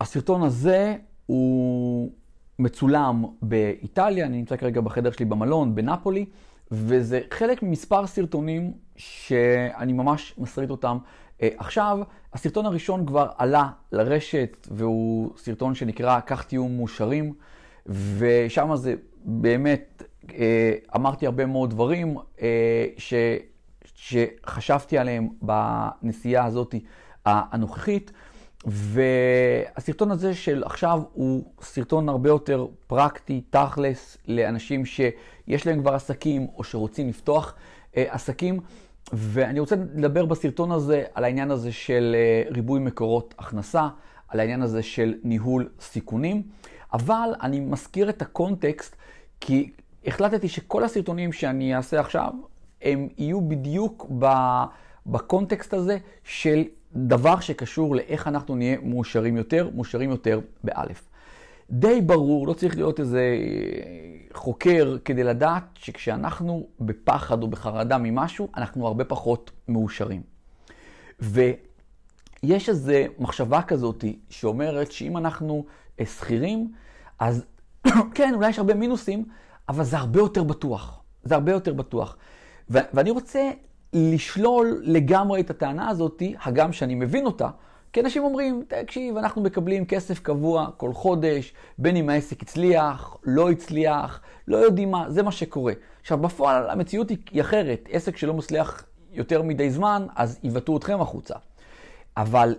הסרטון 0.00 0.42
הזה 0.42 0.96
הוא 1.26 2.12
מצולם 2.58 3.24
באיטליה, 3.42 4.26
אני 4.26 4.36
נמצא 4.36 4.56
כרגע 4.56 4.80
בחדר 4.80 5.10
שלי 5.10 5.24
במלון, 5.24 5.74
בנפולי, 5.74 6.26
וזה 6.70 7.20
חלק 7.30 7.62
ממספר 7.62 8.06
סרטונים 8.06 8.72
שאני 8.96 9.92
ממש 9.92 10.34
מסריט 10.38 10.70
אותם. 10.70 10.98
אה, 11.42 11.48
עכשיו, 11.56 11.98
הסרטון 12.32 12.66
הראשון 12.66 13.06
כבר 13.06 13.28
עלה 13.38 13.68
לרשת, 13.92 14.68
והוא 14.70 15.30
סרטון 15.36 15.74
שנקרא 15.74 16.20
"כך 16.26 16.44
תהיו 16.44 16.68
מאושרים", 16.68 17.32
ושם 17.86 18.76
זה 18.76 18.94
באמת, 19.24 20.02
אה, 20.34 20.74
אמרתי 20.96 21.26
הרבה 21.26 21.46
מאוד 21.46 21.70
דברים 21.70 22.16
אה, 22.42 22.86
ש, 22.96 23.14
שחשבתי 23.94 24.98
עליהם 24.98 25.28
בנסיעה 25.42 26.44
הזאת 26.44 26.74
הנוכחית. 27.24 28.12
והסרטון 28.66 30.10
הזה 30.10 30.34
של 30.34 30.62
עכשיו 30.64 31.02
הוא 31.12 31.44
סרטון 31.62 32.08
הרבה 32.08 32.28
יותר 32.28 32.66
פרקטי, 32.86 33.42
תכלס, 33.50 34.18
לאנשים 34.28 34.86
שיש 34.86 35.66
להם 35.66 35.80
כבר 35.80 35.94
עסקים 35.94 36.46
או 36.56 36.64
שרוצים 36.64 37.08
לפתוח 37.08 37.54
אה, 37.96 38.04
עסקים. 38.08 38.60
ואני 39.12 39.60
רוצה 39.60 39.76
לדבר 39.76 40.24
בסרטון 40.24 40.72
הזה 40.72 41.04
על 41.14 41.24
העניין 41.24 41.50
הזה 41.50 41.72
של 41.72 42.16
אה, 42.18 42.50
ריבוי 42.50 42.80
מקורות 42.80 43.34
הכנסה, 43.38 43.88
על 44.28 44.40
העניין 44.40 44.62
הזה 44.62 44.82
של 44.82 45.14
ניהול 45.24 45.68
סיכונים, 45.80 46.42
אבל 46.92 47.34
אני 47.42 47.60
מזכיר 47.60 48.10
את 48.10 48.22
הקונטקסט 48.22 48.96
כי 49.40 49.70
החלטתי 50.06 50.48
שכל 50.48 50.84
הסרטונים 50.84 51.32
שאני 51.32 51.76
אעשה 51.76 52.00
עכשיו, 52.00 52.30
הם 52.82 53.08
יהיו 53.18 53.48
בדיוק 53.48 54.06
בקונטקסט 55.06 55.74
הזה 55.74 55.98
של 56.24 56.64
דבר 56.96 57.40
שקשור 57.40 57.96
לאיך 57.96 58.28
אנחנו 58.28 58.56
נהיה 58.56 58.76
מאושרים 58.82 59.36
יותר, 59.36 59.70
מאושרים 59.74 60.10
יותר 60.10 60.40
באלף. 60.64 61.08
די 61.70 62.00
ברור, 62.00 62.46
לא 62.46 62.52
צריך 62.52 62.76
להיות 62.76 63.00
איזה 63.00 63.22
חוקר 64.32 64.96
כדי 65.04 65.24
לדעת 65.24 65.64
שכשאנחנו 65.74 66.66
בפחד 66.80 67.42
או 67.42 67.48
בחרדה 67.48 67.98
ממשהו, 67.98 68.48
אנחנו 68.56 68.86
הרבה 68.86 69.04
פחות 69.04 69.50
מאושרים. 69.68 70.22
ויש 71.20 72.68
איזו 72.68 72.92
מחשבה 73.18 73.62
כזאת 73.62 74.04
שאומרת 74.30 74.92
שאם 74.92 75.16
אנחנו 75.16 75.64
שכירים, 76.04 76.72
אז 77.18 77.44
כן, 78.14 78.34
אולי 78.34 78.48
יש 78.48 78.58
הרבה 78.58 78.74
מינוסים, 78.74 79.24
אבל 79.68 79.84
זה 79.84 79.98
הרבה 79.98 80.20
יותר 80.20 80.42
בטוח. 80.42 81.02
זה 81.22 81.34
הרבה 81.34 81.52
יותר 81.52 81.72
בטוח. 81.72 82.16
ואני 82.68 83.10
רוצה 83.10 83.50
לשלול 83.92 84.82
לגמרי 84.84 85.40
את 85.40 85.50
הטענה 85.50 85.88
הזאת, 85.88 86.22
הגם 86.44 86.72
שאני 86.72 86.94
מבין 86.94 87.26
אותה, 87.26 87.48
כי 87.92 88.00
אנשים 88.00 88.24
אומרים, 88.24 88.64
תקשיב, 88.68 89.16
אנחנו 89.16 89.42
מקבלים 89.42 89.86
כסף 89.86 90.20
קבוע 90.20 90.70
כל 90.76 90.92
חודש, 90.92 91.52
בין 91.78 91.96
אם 91.96 92.08
העסק 92.08 92.42
הצליח, 92.42 93.16
לא 93.24 93.50
הצליח, 93.50 94.20
לא 94.48 94.56
יודעים 94.56 94.90
מה, 94.90 95.10
זה 95.10 95.22
מה 95.22 95.32
שקורה. 95.32 95.72
עכשיו, 96.00 96.18
בפועל 96.18 96.70
המציאות 96.70 97.10
היא 97.30 97.40
אחרת. 97.40 97.88
עסק 97.92 98.16
שלא 98.16 98.34
מצליח 98.34 98.84
יותר 99.12 99.42
מדי 99.42 99.70
זמן, 99.70 100.06
אז 100.16 100.38
יבעטו 100.42 100.76
אתכם 100.76 101.00
החוצה. 101.00 101.34
אבל 102.16 102.54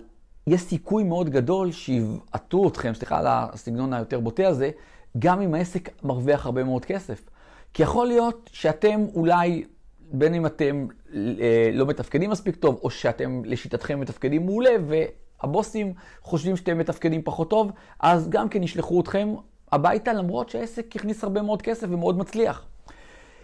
יש 0.47 0.61
סיכוי 0.61 1.03
מאוד 1.03 1.29
גדול 1.29 1.71
שיבעטו 1.71 2.67
אתכם, 2.67 2.93
סליחה 2.93 3.19
על 3.19 3.25
הסגנון 3.27 3.93
היותר 3.93 4.19
בוטה 4.19 4.47
הזה, 4.47 4.71
גם 5.19 5.41
אם 5.41 5.53
העסק 5.53 6.03
מרוויח 6.03 6.45
הרבה 6.45 6.63
מאוד 6.63 6.85
כסף. 6.85 7.29
כי 7.73 7.83
יכול 7.83 8.07
להיות 8.07 8.49
שאתם 8.53 9.05
אולי 9.15 9.63
בין 10.11 10.33
אם 10.33 10.45
אתם 10.45 10.87
אה, 11.15 11.69
לא 11.73 11.85
מתפקדים 11.85 12.29
מספיק 12.29 12.55
טוב, 12.55 12.79
או 12.83 12.89
שאתם 12.89 13.41
לשיטתכם 13.45 13.99
מתפקדים 13.99 14.45
מעולה, 14.45 14.71
והבוסים 14.87 15.93
חושבים 16.21 16.57
שאתם 16.57 16.77
מתפקדים 16.77 17.21
פחות 17.23 17.49
טוב, 17.49 17.71
אז 17.99 18.29
גם 18.29 18.49
כן 18.49 18.63
ישלחו 18.63 19.01
אתכם 19.01 19.33
הביתה, 19.71 20.13
למרות 20.13 20.49
שהעסק 20.49 20.95
הכניס 20.95 21.23
הרבה 21.23 21.41
מאוד 21.41 21.61
כסף 21.61 21.87
ומאוד 21.89 22.17
מצליח. 22.17 22.65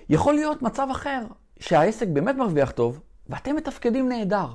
יכול 0.09 0.33
להיות 0.33 0.61
מצב 0.61 0.87
אחר, 0.91 1.21
שהעסק 1.59 2.07
באמת 2.07 2.35
מרוויח 2.35 2.71
טוב, 2.71 2.99
ואתם 3.29 3.55
מתפקדים 3.55 4.09
נהדר, 4.09 4.47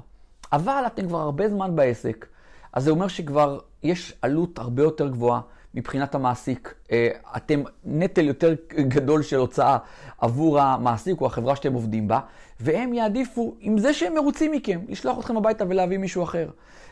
אבל 0.52 0.82
אתם 0.86 1.08
כבר 1.08 1.18
הרבה 1.20 1.48
זמן 1.48 1.76
בעסק, 1.76 2.26
אז 2.72 2.84
זה 2.84 2.90
אומר 2.90 3.08
שכבר 3.08 3.58
יש 3.82 4.14
עלות 4.22 4.58
הרבה 4.58 4.82
יותר 4.82 5.08
גבוהה. 5.08 5.40
מבחינת 5.74 6.14
המעסיק. 6.14 6.74
אה, 6.92 7.08
אתם 7.36 7.62
נטל 7.84 8.24
יותר 8.24 8.54
גדול 8.72 9.22
של 9.22 9.36
הוצאה 9.36 9.78
עבור 10.18 10.60
המעסיק 10.60 11.20
או 11.20 11.26
החברה 11.26 11.56
שאתם 11.56 11.72
עובדים 11.72 12.08
בה, 12.08 12.20
והם 12.62 12.92
יעדיפו, 12.92 13.54
עם 13.60 13.78
זה 13.78 13.92
שהם 13.92 14.14
מרוצים 14.14 14.52
מכם, 14.52 14.80
לשלוח 14.88 15.18
אתכם 15.18 15.36
הביתה 15.36 15.64
ולהביא 15.68 15.98
מישהו 15.98 16.22
אחר. 16.22 16.48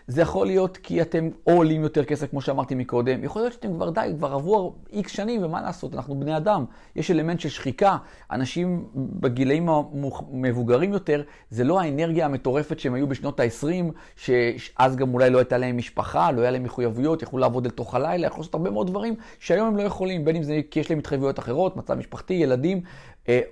זה 0.06 0.22
יכול 0.22 0.46
להיות 0.46 0.76
כי 0.76 1.02
אתם 1.02 1.28
או 1.46 1.52
עולים 1.52 1.82
יותר 1.82 2.04
כסף, 2.04 2.30
כמו 2.30 2.40
שאמרתי 2.40 2.74
מקודם, 2.74 3.24
יכול 3.24 3.42
להיות 3.42 3.52
שאתם 3.52 3.72
כבר 3.72 3.90
די, 3.90 4.12
כבר 4.16 4.32
עברו 4.32 4.74
איקס 4.92 5.12
שנים, 5.12 5.44
ומה 5.44 5.62
לעשות, 5.62 5.94
אנחנו 5.94 6.20
בני 6.20 6.36
אדם. 6.36 6.64
יש 6.96 7.10
אלמנט 7.10 7.40
של 7.40 7.48
שחיקה. 7.48 7.96
אנשים 8.30 8.84
בגילאים 8.94 9.68
המבוגרים 9.68 10.92
יותר, 10.92 11.22
זה 11.50 11.64
לא 11.64 11.80
האנרגיה 11.80 12.24
המטורפת 12.24 12.78
שהם 12.78 12.94
היו 12.94 13.06
בשנות 13.06 13.40
ה-20, 13.40 13.92
שאז 14.16 14.96
גם 14.96 15.14
אולי 15.14 15.30
לא 15.30 15.38
הייתה 15.38 15.58
להם 15.58 15.76
משפחה, 15.76 16.32
לא 16.32 16.40
היה 16.40 16.50
להם 16.50 16.62
מחויבויות, 16.62 17.22
יכלו 17.22 17.38
לעבוד 17.38 17.64
אל 17.64 17.70
תוך 17.70 17.94
הלילה, 17.94 18.26
יכלו 18.26 18.38
לעשות 18.38 18.54
הרבה 18.54 18.70
מאוד 18.70 18.86
דברים 18.86 19.14
שהיום 19.38 19.68
הם 19.68 19.76
לא 19.76 19.82
יכולים, 19.82 20.24
בין 20.24 20.36
אם 20.36 20.42
זה 20.42 20.60
כי 20.70 20.80
יש 20.80 20.90
להם 20.90 20.98
התחייבויות 20.98 21.38
אחרות, 21.38 21.76
מצב 21.76 21.94
משפחתי, 21.94 22.34
ילדים, 22.34 22.80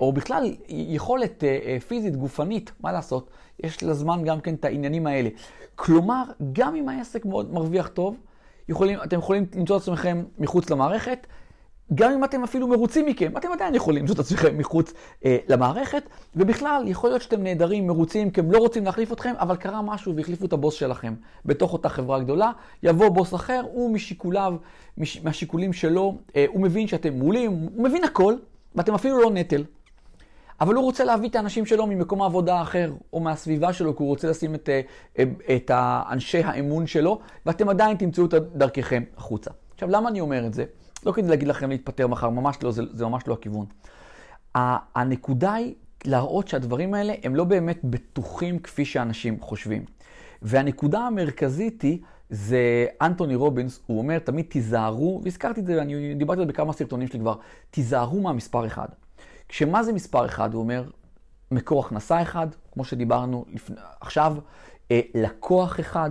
או 0.00 0.12
בכלל 0.12 0.54
יכולת 0.68 1.44
אה, 1.44 1.58
אה, 1.64 1.80
פיזית, 1.80 2.16
גופנית, 2.16 2.72
מה 2.80 2.92
לעשות? 2.92 3.30
יש 3.64 3.82
לזמן 3.82 4.24
גם 4.24 4.40
כן 4.40 4.54
את 4.54 4.64
העניינים 4.64 5.06
האלה. 5.06 5.28
כלומר, 5.74 6.22
גם 6.52 6.74
אם 6.74 6.88
העסק 6.88 7.24
מאוד 7.24 7.52
מרוויח 7.52 7.88
טוב, 7.88 8.16
יכולים, 8.68 8.98
אתם 9.04 9.18
יכולים 9.18 9.46
למצוא 9.56 9.76
את 9.76 9.82
עצמכם 9.82 10.24
מחוץ 10.38 10.70
למערכת, 10.70 11.26
גם 11.94 12.12
אם 12.12 12.24
אתם 12.24 12.44
אפילו 12.44 12.68
מרוצים 12.68 13.06
מכם, 13.06 13.36
אתם 13.36 13.52
עדיין 13.52 13.74
יכולים 13.74 14.02
למצוא 14.02 14.14
את 14.14 14.20
עצמכם 14.20 14.58
מחוץ 14.58 14.92
אה, 15.24 15.36
למערכת, 15.48 16.02
ובכלל, 16.36 16.82
יכול 16.86 17.10
להיות 17.10 17.22
שאתם 17.22 17.42
נהדרים, 17.42 17.86
מרוצים, 17.86 18.30
כי 18.30 18.40
הם 18.40 18.52
לא 18.52 18.58
רוצים 18.58 18.84
להחליף 18.84 19.12
אתכם, 19.12 19.34
אבל 19.38 19.56
קרה 19.56 19.82
משהו 19.82 20.16
והחליפו 20.16 20.46
את 20.46 20.52
הבוס 20.52 20.74
שלכם 20.74 21.14
בתוך 21.44 21.72
אותה 21.72 21.88
חברה 21.88 22.20
גדולה, 22.20 22.52
יבוא 22.82 23.08
בוס 23.08 23.34
אחר, 23.34 23.62
הוא 23.72 23.90
משיקוליו, 23.90 24.54
מש, 24.98 25.22
מהשיקולים 25.22 25.72
שלו, 25.72 26.18
אה, 26.36 26.44
הוא 26.48 26.62
מבין 26.62 26.86
שאתם 26.86 27.18
מעולים, 27.18 27.50
הוא 27.50 27.84
מבין 27.84 28.04
הכל, 28.04 28.34
ואתם 28.74 28.94
אפילו 28.94 29.22
לא 29.22 29.30
נטל. 29.30 29.64
אבל 30.60 30.74
הוא 30.74 30.84
רוצה 30.84 31.04
להביא 31.04 31.28
את 31.28 31.36
האנשים 31.36 31.66
שלו 31.66 31.86
ממקום 31.86 32.22
העבודה 32.22 32.54
האחר, 32.54 32.92
או 33.12 33.20
מהסביבה 33.20 33.72
שלו, 33.72 33.96
כי 33.96 34.02
הוא 34.02 34.08
רוצה 34.08 34.28
לשים 34.28 34.54
את, 34.54 34.68
אה, 35.18 35.24
את 35.56 35.70
האנשי 35.74 36.38
האמון 36.38 36.86
שלו, 36.86 37.20
ואתם 37.46 37.68
עדיין 37.68 37.96
תמצאו 37.96 38.24
את 38.24 38.34
דרככם 38.34 39.02
החוצה. 39.16 39.50
עכשיו, 39.74 39.90
למה 39.90 40.08
אני 40.08 40.20
אומר 40.20 40.46
את 40.46 40.54
זה? 40.54 40.64
לא 41.06 41.12
כדי 41.12 41.28
להגיד 41.28 41.48
לכם 41.48 41.70
להתפטר 41.70 42.06
מחר, 42.06 42.30
ממש 42.30 42.56
לא, 42.62 42.70
זה, 42.70 42.82
זה 42.92 43.06
ממש 43.06 43.22
לא 43.26 43.34
הכיוון. 43.34 43.66
הנקודה 44.54 45.54
היא 45.54 45.74
להראות 46.04 46.48
שהדברים 46.48 46.94
האלה 46.94 47.14
הם 47.22 47.34
לא 47.34 47.44
באמת 47.44 47.80
בטוחים 47.84 48.58
כפי 48.58 48.84
שאנשים 48.84 49.40
חושבים. 49.40 49.84
והנקודה 50.42 51.00
המרכזית 51.00 51.82
היא, 51.82 51.98
זה 52.30 52.86
אנטוני 53.02 53.34
רובינס, 53.34 53.80
הוא 53.86 53.98
אומר 53.98 54.18
תמיד 54.18 54.46
תיזהרו, 54.48 55.20
והזכרתי 55.24 55.60
את 55.60 55.66
זה, 55.66 55.82
אני 55.82 56.14
דיברתי 56.14 56.40
על 56.40 56.46
זה 56.46 56.52
בכמה 56.52 56.72
סרטונים 56.72 57.08
שלי 57.08 57.18
כבר, 57.18 57.34
תיזהרו 57.70 58.20
מהמספר 58.20 58.66
אחד. 58.66 58.88
כשמה 59.48 59.82
זה 59.82 59.92
מספר 59.92 60.26
אחד? 60.26 60.54
הוא 60.54 60.62
אומר, 60.62 60.84
מקור 61.50 61.84
הכנסה 61.84 62.22
אחד, 62.22 62.46
כמו 62.72 62.84
שדיברנו 62.84 63.44
לפני, 63.52 63.76
עכשיו, 64.00 64.36
אה, 64.90 65.00
לקוח 65.14 65.80
אחד, 65.80 66.10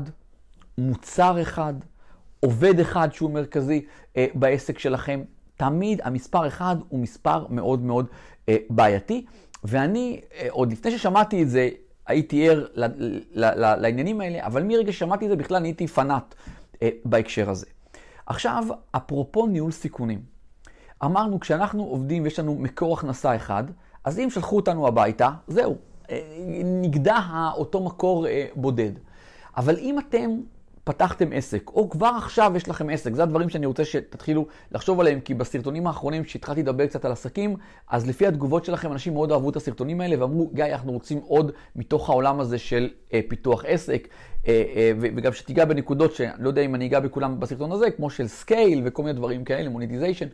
מוצר 0.78 1.42
אחד, 1.42 1.74
עובד 2.40 2.80
אחד 2.80 3.14
שהוא 3.14 3.32
מרכזי 3.32 3.86
אה, 4.18 4.26
בעסק 4.34 4.80
שלכם. 4.80 5.22
תמיד 5.56 6.02
המספר 6.04 6.48
אחד 6.48 6.76
הוא 6.90 7.00
מספר 7.00 7.46
מאוד 7.50 7.82
מאוד 7.82 8.06
אה, 8.50 8.58
בעייתי. 8.70 9.26
ואני, 9.64 10.22
עוד 10.50 10.72
לפני 10.72 10.92
ששמעתי 10.92 11.44
את 11.44 11.50
זה, 11.50 11.70
הייתי 12.08 12.50
ער 12.50 12.66
לעניינים 13.78 14.22
האלה, 14.22 14.46
אבל 14.46 14.64
מרגע 14.64 14.92
ששמעתי 14.92 15.26
את 15.26 15.30
זה 15.30 15.36
בכלל 15.36 15.60
נהייתי 15.60 15.88
פנאט 15.88 16.36
אה, 16.82 16.90
בהקשר 17.06 17.50
הזה. 17.50 17.66
עכשיו, 18.26 18.64
אפרופו 18.92 19.48
ניהול 19.48 19.72
סיכונים. 19.72 20.22
אמרנו, 21.04 21.40
כשאנחנו 21.40 21.84
עובדים 21.84 22.24
ויש 22.24 22.40
לנו 22.40 22.56
מקור 22.56 22.94
הכנסה 22.94 23.36
אחד, 23.36 23.64
אז 24.04 24.20
אם 24.20 24.30
שלחו 24.30 24.56
אותנו 24.56 24.88
הביתה, 24.88 25.30
זהו, 25.48 25.76
אה, 26.10 26.20
נגדע 26.64 27.20
אותו 27.54 27.84
מקור 27.84 28.28
אה, 28.28 28.46
בודד. 28.56 28.92
אבל 29.58 29.78
אם 29.78 30.00
אתם 30.00 30.30
פתחתם 30.88 31.30
עסק, 31.34 31.70
או 31.70 31.90
כבר 31.90 32.12
עכשיו 32.18 32.52
יש 32.56 32.70
לכם 32.70 32.90
עסק, 32.90 33.14
זה 33.14 33.24
הדברים 33.24 33.50
שאני 33.50 33.66
רוצה 33.66 33.86
שתתחילו 33.86 34.46
לחשוב 34.72 35.00
עליהם, 35.00 35.20
כי 35.20 35.34
בסרטונים 35.34 35.88
האחרונים 35.88 36.26
שהתחלתי 36.26 36.64
לדבר 36.64 36.88
קצת 36.88 37.06
על 37.06 37.12
עסקים, 37.12 37.56
אז 37.88 38.08
לפי 38.08 38.28
התגובות 38.28 38.66
שלכם, 38.66 38.92
אנשים 38.92 39.14
מאוד 39.14 39.32
אהבו 39.32 39.50
את 39.50 39.56
הסרטונים 39.56 40.02
האלה 40.02 40.22
ואמרו, 40.22 40.50
גיא, 40.54 40.66
אנחנו 40.66 40.92
רוצים 40.92 41.18
עוד 41.18 41.52
מתוך 41.76 42.10
העולם 42.10 42.40
הזה 42.40 42.58
של 42.58 42.90
אה, 43.14 43.20
פיתוח 43.28 43.66
עסק, 43.68 44.08
אה, 44.48 44.64
אה, 44.76 44.92
וגם 45.00 45.34
שתיגע 45.34 45.66
בנקודות 45.66 46.16
שאני 46.16 46.44
לא 46.44 46.50
יודע 46.50 46.62
אם 46.62 46.76
אני 46.76 46.86
אגע 46.86 47.00
בכולם 47.00 47.40
בסרטון 47.40 47.72
הזה, 47.72 47.92
כמו 47.92 48.10
של 48.10 48.28
scale 48.28 48.82
וכל 48.86 49.04
מיני 49.04 49.14
דברים 49.14 49.44
כאלה, 49.44 49.70
monetization. 49.70 50.28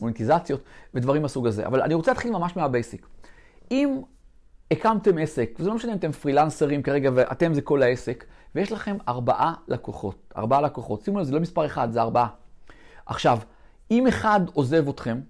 מוניטיזציות 0.00 0.60
ודברים 0.94 1.22
מהסוג 1.22 1.46
הזה. 1.46 1.66
אבל 1.66 1.82
אני 1.82 1.94
רוצה 1.94 2.10
להתחיל 2.10 2.32
ממש 2.32 2.56
מהבייסיק. 2.56 3.06
אם 3.70 4.00
הקמתם 4.70 5.18
עסק, 5.18 5.50
וזה 5.58 5.68
לא 5.68 5.74
משנה 5.74 5.92
אם 5.92 5.98
אתם 5.98 6.12
פרילנסרים 6.12 6.82
כרגע 6.82 7.10
ואתם 7.14 7.54
זה 7.54 7.62
כל 7.62 7.82
העסק, 7.82 8.24
ויש 8.56 8.72
לכם 8.72 8.96
ארבעה 9.08 9.54
לקוחות. 9.68 10.34
ארבעה 10.36 10.60
לקוחות. 10.60 11.02
שימו 11.02 11.18
לב, 11.18 11.24
זה 11.24 11.32
לא 11.32 11.40
מספר 11.40 11.66
אחד, 11.66 11.92
זה 11.92 12.02
ארבעה. 12.02 12.28
עכשיו, 13.06 13.38
אם 13.90 14.06
אחד 14.06 14.40
עוזב 14.52 14.88
אתכם, 14.88 15.20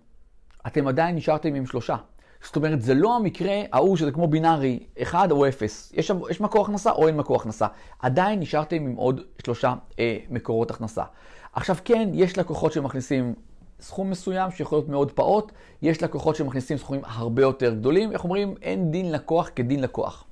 אתם 0.67 0.89
עדיין 0.89 1.17
נשארתם 1.17 1.55
עם 1.55 1.67
שלושה. 1.67 1.97
זאת 2.43 2.57
אומרת, 2.57 2.83
זה 2.83 2.95
לא 2.95 3.17
המקרה 3.17 3.63
ההוא 3.73 3.97
שזה 3.97 4.13
כמו 4.13 4.29
בינארי, 4.29 4.81
אחד 5.03 5.31
או 5.31 5.49
אפס. 5.49 5.93
יש, 5.97 6.13
יש 6.31 6.41
מקור 6.41 6.63
הכנסה 6.63 6.91
או 6.91 7.07
אין 7.07 7.17
מקור 7.17 7.37
הכנסה. 7.37 7.67
עדיין 7.99 8.41
נשארתם 8.41 8.77
עם 8.77 8.97
עוד 8.97 9.21
שלושה 9.45 9.75
אה, 9.99 10.19
מקורות 10.31 10.71
הכנסה. 10.71 11.05
עכשיו 11.53 11.77
כן, 11.85 12.09
יש 12.13 12.39
לקוחות 12.39 12.73
שמכניסים 12.73 13.35
סכום 13.81 14.11
מסוים 14.11 14.51
שיכול 14.51 14.79
להיות 14.79 14.89
מאוד 14.89 15.13
פעוט, 15.13 15.53
יש 15.83 16.03
לקוחות 16.03 16.37
שמכניסים 16.37 16.77
סכומים 16.77 17.03
הרבה 17.05 17.43
יותר 17.43 17.75
גדולים. 17.75 18.13
איך 18.13 18.25
אומרים? 18.25 18.55
אין 18.63 18.91
דין 18.91 19.13
לקוח 19.13 19.51
כדין 19.57 19.81
לקוח. 19.81 20.26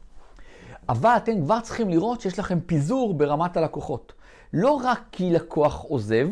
אבל 0.89 1.11
אתם 1.17 1.43
כבר 1.45 1.61
צריכים 1.61 1.89
לראות 1.89 2.21
שיש 2.21 2.39
לכם 2.39 2.61
פיזור 2.61 3.15
ברמת 3.15 3.57
הלקוחות. 3.57 4.13
לא 4.53 4.81
רק 4.85 5.01
כי 5.13 5.31
לקוח 5.31 5.81
עוזב, 5.81 6.29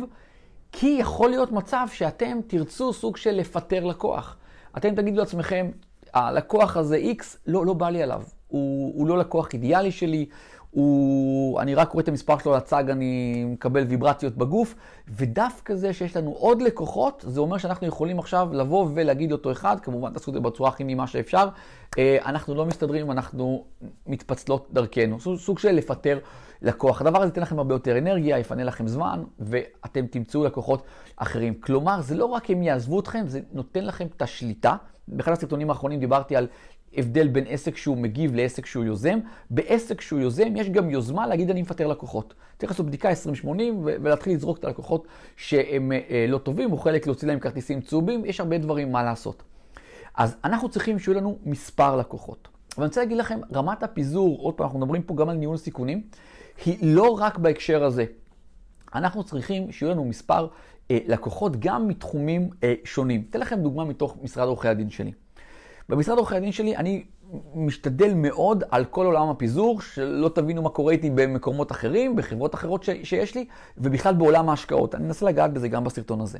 כי 0.72 0.96
יכול 1.00 1.30
להיות 1.30 1.52
מצב 1.52 1.86
שאתם 1.92 2.38
תרצו 2.46 2.92
סוג 2.92 3.16
של 3.16 3.30
לפטר 3.30 3.84
לקוח. 3.84 4.36
אתם 4.76 4.94
תגידו 4.94 5.18
לעצמכם, 5.18 5.70
הלקוח 6.14 6.76
הזה 6.76 7.00
X, 7.18 7.24
לא, 7.46 7.66
לא 7.66 7.72
בא 7.72 7.90
לי 7.90 8.02
עליו. 8.02 8.22
הוא, 8.48 8.92
הוא 8.94 9.06
לא 9.06 9.18
לקוח 9.18 9.48
אידיאלי 9.52 9.92
שלי, 9.92 10.26
הוא, 10.72 11.60
אני 11.60 11.74
רק 11.74 11.88
קורא 11.88 12.02
את 12.02 12.08
המספר 12.08 12.38
שלו 12.38 12.56
לצג, 12.56 12.84
אני 12.90 13.44
מקבל 13.44 13.84
ויברציות 13.88 14.36
בגוף, 14.36 14.74
ודווקא 15.08 15.74
זה 15.74 15.92
שיש 15.92 16.16
לנו 16.16 16.30
עוד 16.30 16.62
לקוחות, 16.62 17.24
זה 17.28 17.40
אומר 17.40 17.58
שאנחנו 17.58 17.86
יכולים 17.86 18.18
עכשיו 18.18 18.48
לבוא 18.52 18.88
ולהגיד 18.94 19.30
לאותו 19.30 19.52
אחד, 19.52 19.80
כמובן 19.80 20.12
תעשו 20.12 20.30
את 20.30 20.34
זה 20.34 20.40
בצורה 20.40 20.68
הכי 20.70 20.84
נעימה 20.84 21.06
שאפשר, 21.06 21.48
אה, 21.98 22.18
אנחנו 22.24 22.54
לא 22.54 22.66
מסתדרים, 22.66 23.10
אנחנו 23.10 23.64
מתפצלות 24.06 24.68
דרכנו. 24.72 25.18
סוג 25.36 25.58
של 25.58 25.72
לפטר 25.72 26.18
לקוח. 26.62 27.00
הדבר 27.00 27.18
הזה 27.18 27.26
ייתן 27.26 27.42
לכם 27.42 27.58
הרבה 27.58 27.74
יותר 27.74 27.98
אנרגיה, 27.98 28.38
יפנה 28.38 28.64
לכם 28.64 28.88
זמן, 28.88 29.22
ואתם 29.38 30.06
תמצאו 30.06 30.44
לקוחות 30.44 30.82
אחרים. 31.16 31.54
כלומר, 31.54 32.00
זה 32.00 32.14
לא 32.14 32.24
רק 32.24 32.50
הם 32.50 32.62
יעזבו 32.62 33.00
אתכם, 33.00 33.24
זה 33.26 33.40
נותן 33.52 33.84
לכם 33.84 34.06
את 34.16 34.22
השליטה. 34.22 34.76
באחד 35.08 35.32
הסרטונים 35.32 35.70
האחרונים 35.70 36.00
דיברתי 36.00 36.36
על 36.36 36.46
הבדל 36.96 37.28
בין 37.28 37.44
עסק 37.48 37.76
שהוא 37.76 37.96
מגיב 37.96 38.34
לעסק 38.34 38.66
שהוא 38.66 38.84
יוזם. 38.84 39.18
בעסק 39.50 40.00
שהוא 40.00 40.20
יוזם 40.20 40.56
יש 40.56 40.68
גם 40.70 40.90
יוזמה 40.90 41.26
להגיד 41.26 41.50
אני 41.50 41.62
מפטר 41.62 41.86
לקוחות. 41.86 42.34
צריך 42.58 42.72
לעשות 42.72 42.86
בדיקה 42.86 43.10
2080 43.10 43.80
ולהתחיל 43.84 44.32
לזרוק 44.32 44.58
את 44.58 44.64
הלקוחות 44.64 45.06
שהם 45.36 45.92
אה, 45.92 46.26
לא 46.28 46.38
טובים, 46.38 46.72
או 46.72 46.78
חלק 46.78 47.06
להוציא 47.06 47.28
להם 47.28 47.38
כרטיסים 47.38 47.80
צהובים, 47.80 48.24
יש 48.24 48.40
הרבה 48.40 48.58
דברים 48.58 48.92
מה 48.92 49.02
לעשות. 49.02 49.42
אז 50.14 50.36
אנחנו 50.44 50.68
צריכים 50.68 50.98
שיהיו 50.98 51.16
לנו 51.16 51.38
מספר 51.44 51.96
לקוחות. 51.96 52.48
אבל 52.76 52.82
אני 52.82 52.88
רוצה 52.88 53.00
להגיד 53.00 53.16
לכם, 53.18 53.40
רמת 53.54 53.82
הפיזור, 53.82 54.38
עוד 54.40 54.54
פעם, 54.54 54.66
אנחנו 54.66 54.78
מדברים 54.78 55.02
פה 55.02 55.14
גם 55.14 55.28
על 55.28 55.36
ניהול 55.36 55.56
סיכונים, 55.56 56.02
היא 56.64 56.76
לא 56.82 57.18
רק 57.20 57.38
בהקשר 57.38 57.84
הזה. 57.84 58.04
אנחנו 58.94 59.24
צריכים 59.24 59.72
שיהיו 59.72 59.90
לנו 59.90 60.04
מספר 60.04 60.46
אה, 60.90 60.98
לקוחות 61.06 61.56
גם 61.58 61.88
מתחומים 61.88 62.50
אה, 62.64 62.74
שונים. 62.84 63.24
אתן 63.30 63.40
לכם 63.40 63.60
דוגמה 63.60 63.84
מתוך 63.84 64.16
משרד 64.22 64.48
עורכי 64.48 64.68
הדין 64.68 64.90
שלי. 64.90 65.12
במשרד 65.88 66.18
עורכי 66.18 66.36
הדין 66.36 66.52
שלי 66.52 66.76
אני 66.76 67.04
משתדל 67.54 68.14
מאוד 68.14 68.64
על 68.70 68.84
כל 68.84 69.06
עולם 69.06 69.28
הפיזור, 69.28 69.80
שלא 69.80 70.28
תבינו 70.34 70.62
מה 70.62 70.68
קורה 70.68 70.92
איתי 70.92 71.10
במקומות 71.10 71.72
אחרים, 71.72 72.16
בחברות 72.16 72.54
אחרות 72.54 72.82
ש- 72.82 72.90
שיש 73.02 73.34
לי, 73.34 73.46
ובכלל 73.78 74.14
בעולם 74.14 74.48
ההשקעות. 74.48 74.94
אני 74.94 75.06
אנסה 75.06 75.26
לגעת 75.26 75.52
בזה 75.52 75.68
גם 75.68 75.84
בסרטון 75.84 76.20
הזה. 76.20 76.38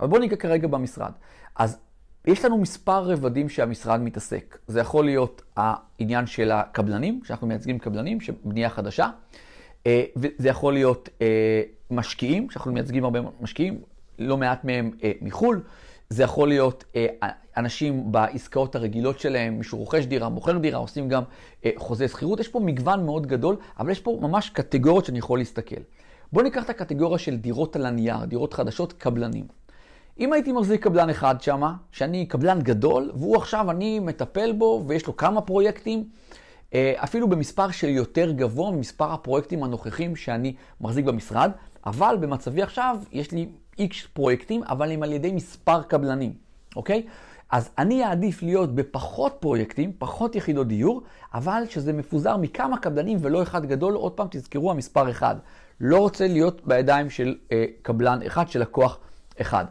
אבל 0.00 0.08
בואו 0.08 0.20
ניגע 0.20 0.36
כרגע 0.36 0.68
במשרד. 0.68 1.12
אז 1.56 1.78
יש 2.26 2.44
לנו 2.44 2.58
מספר 2.58 3.02
רבדים 3.04 3.48
שהמשרד 3.48 4.00
מתעסק. 4.00 4.58
זה 4.66 4.80
יכול 4.80 5.04
להיות 5.04 5.42
העניין 5.56 6.26
של 6.26 6.50
הקבלנים, 6.50 7.20
שאנחנו 7.24 7.46
מייצגים 7.46 7.78
קבלנים, 7.78 8.20
שבנייה 8.20 8.70
חדשה. 8.70 9.10
אה, 9.86 10.04
וזה 10.16 10.48
יכול 10.48 10.72
להיות 10.72 11.08
אה, 11.22 11.62
משקיעים, 11.90 12.50
שאנחנו 12.50 12.72
מייצגים 12.72 13.04
הרבה 13.04 13.20
משקיעים, 13.40 13.80
לא 14.18 14.36
מעט 14.36 14.64
מהם 14.64 14.90
אה, 15.04 15.12
מחו"ל. 15.20 15.62
זה 16.10 16.22
יכול 16.22 16.48
להיות 16.48 16.84
אנשים 17.56 18.12
בעסקאות 18.12 18.74
הרגילות 18.74 19.20
שלהם, 19.20 19.58
מישהו 19.58 19.78
רוכש 19.78 20.04
דירה, 20.04 20.28
מוכר 20.28 20.58
דירה, 20.58 20.78
עושים 20.78 21.08
גם 21.08 21.22
חוזה 21.76 22.08
שכירות. 22.08 22.40
יש 22.40 22.48
פה 22.48 22.60
מגוון 22.60 23.06
מאוד 23.06 23.26
גדול, 23.26 23.56
אבל 23.78 23.90
יש 23.90 24.00
פה 24.00 24.18
ממש 24.20 24.50
קטגוריות 24.50 25.04
שאני 25.04 25.18
יכול 25.18 25.38
להסתכל. 25.38 25.80
בואו 26.32 26.44
ניקח 26.44 26.64
את 26.64 26.70
הקטגוריה 26.70 27.18
של 27.18 27.36
דירות 27.36 27.76
על 27.76 27.86
הנייר, 27.86 28.24
דירות 28.24 28.54
חדשות, 28.54 28.92
קבלנים. 28.92 29.44
אם 30.20 30.32
הייתי 30.32 30.52
מחזיק 30.52 30.82
קבלן 30.82 31.10
אחד 31.10 31.42
שם, 31.42 31.62
שאני 31.92 32.26
קבלן 32.26 32.60
גדול, 32.62 33.10
והוא 33.14 33.36
עכשיו, 33.36 33.70
אני 33.70 33.98
מטפל 33.98 34.52
בו, 34.52 34.84
ויש 34.86 35.06
לו 35.06 35.16
כמה 35.16 35.40
פרויקטים, 35.40 36.04
אה, 36.74 36.92
אפילו 36.96 37.28
במספר 37.28 37.70
של 37.70 37.88
יותר 37.88 38.32
גבוה 38.32 38.70
ממספר 38.70 39.12
הפרויקטים 39.12 39.64
הנוכחים 39.64 40.16
שאני 40.16 40.54
מחזיק 40.80 41.04
במשרד, 41.04 41.50
אבל 41.86 42.16
במצבי 42.20 42.62
עכשיו 42.62 42.96
יש 43.12 43.32
לי 43.32 43.48
איקס 43.78 44.06
פרויקטים, 44.12 44.62
אבל 44.62 44.92
הם 44.92 45.02
על 45.02 45.12
ידי 45.12 45.32
מספר 45.32 45.82
קבלנים, 45.82 46.32
אוקיי? 46.76 47.02
אז 47.50 47.70
אני 47.78 48.04
אעדיף 48.04 48.42
להיות 48.42 48.74
בפחות 48.74 49.36
פרויקטים, 49.40 49.92
פחות 49.98 50.36
יחידות 50.36 50.68
דיור, 50.68 51.02
אבל 51.34 51.62
שזה 51.68 51.92
מפוזר 51.92 52.36
מכמה 52.36 52.78
קבלנים 52.78 53.18
ולא 53.20 53.42
אחד 53.42 53.66
גדול. 53.66 53.94
עוד 53.94 54.12
פעם, 54.12 54.26
תזכרו 54.30 54.70
המספר 54.70 55.10
אחד. 55.10 55.36
לא 55.80 55.98
רוצה 55.98 56.28
להיות 56.28 56.66
בידיים 56.66 57.10
של 57.10 57.36
אה, 57.52 57.64
קבלן 57.82 58.22
אחד, 58.26 58.48
של 58.48 58.60
לקוח 58.60 58.98
אחד. 59.40 59.64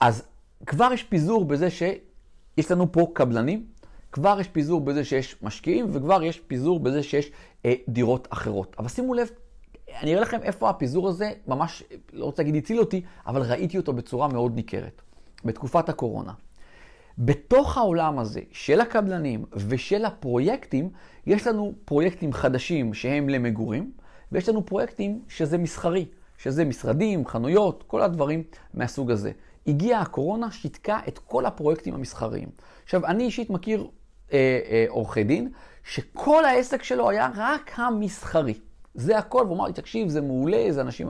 אז 0.00 0.22
כבר 0.66 0.92
יש 0.92 1.02
פיזור 1.02 1.44
בזה 1.44 1.70
שיש 1.70 2.70
לנו 2.70 2.92
פה 2.92 3.06
קבלנים, 3.12 3.66
כבר 4.12 4.40
יש 4.40 4.48
פיזור 4.48 4.80
בזה 4.80 5.04
שיש 5.04 5.36
משקיעים, 5.42 5.86
וכבר 5.92 6.22
יש 6.22 6.40
פיזור 6.46 6.80
בזה 6.80 7.02
שיש 7.02 7.30
אה, 7.64 7.74
דירות 7.88 8.28
אחרות. 8.30 8.76
אבל 8.78 8.88
שימו 8.88 9.14
לב, 9.14 9.28
אני 10.02 10.12
אראה 10.12 10.22
לכם 10.22 10.42
איפה 10.42 10.70
הפיזור 10.70 11.08
הזה 11.08 11.32
ממש, 11.46 11.82
לא 12.12 12.24
רוצה 12.24 12.42
להגיד 12.42 12.56
הציל 12.56 12.80
אותי, 12.80 13.02
אבל 13.26 13.42
ראיתי 13.42 13.76
אותו 13.76 13.92
בצורה 13.92 14.28
מאוד 14.28 14.54
ניכרת. 14.54 15.02
בתקופת 15.44 15.88
הקורונה. 15.88 16.32
בתוך 17.18 17.78
העולם 17.78 18.18
הזה 18.18 18.40
של 18.52 18.80
הקבלנים 18.80 19.44
ושל 19.52 20.04
הפרויקטים, 20.04 20.90
יש 21.26 21.46
לנו 21.46 21.72
פרויקטים 21.84 22.32
חדשים 22.32 22.94
שהם 22.94 23.28
למגורים, 23.28 23.92
ויש 24.32 24.48
לנו 24.48 24.66
פרויקטים 24.66 25.22
שזה 25.28 25.58
מסחרי, 25.58 26.06
שזה 26.38 26.64
משרדים, 26.64 27.26
חנויות, 27.26 27.84
כל 27.86 28.02
הדברים 28.02 28.42
מהסוג 28.74 29.10
הזה. 29.10 29.32
הגיעה 29.66 30.00
הקורונה, 30.00 30.50
שיתקה 30.50 31.00
את 31.08 31.18
כל 31.18 31.46
הפרויקטים 31.46 31.94
המסחריים. 31.94 32.48
עכשיו, 32.84 33.06
אני 33.06 33.24
אישית 33.24 33.50
מכיר 33.50 33.86
אה, 34.32 34.60
אה, 34.70 34.84
עורכי 34.88 35.24
דין, 35.24 35.50
שכל 35.84 36.44
העסק 36.44 36.82
שלו 36.82 37.10
היה 37.10 37.30
רק 37.36 37.70
המסחרי. 37.74 38.54
זה 38.94 39.18
הכל, 39.18 39.42
והוא 39.46 39.56
אמר 39.56 39.66
לי, 39.66 39.72
תקשיב, 39.72 40.08
זה 40.08 40.20
מעולה, 40.20 40.66
זה 40.70 40.80
אנשים... 40.80 41.08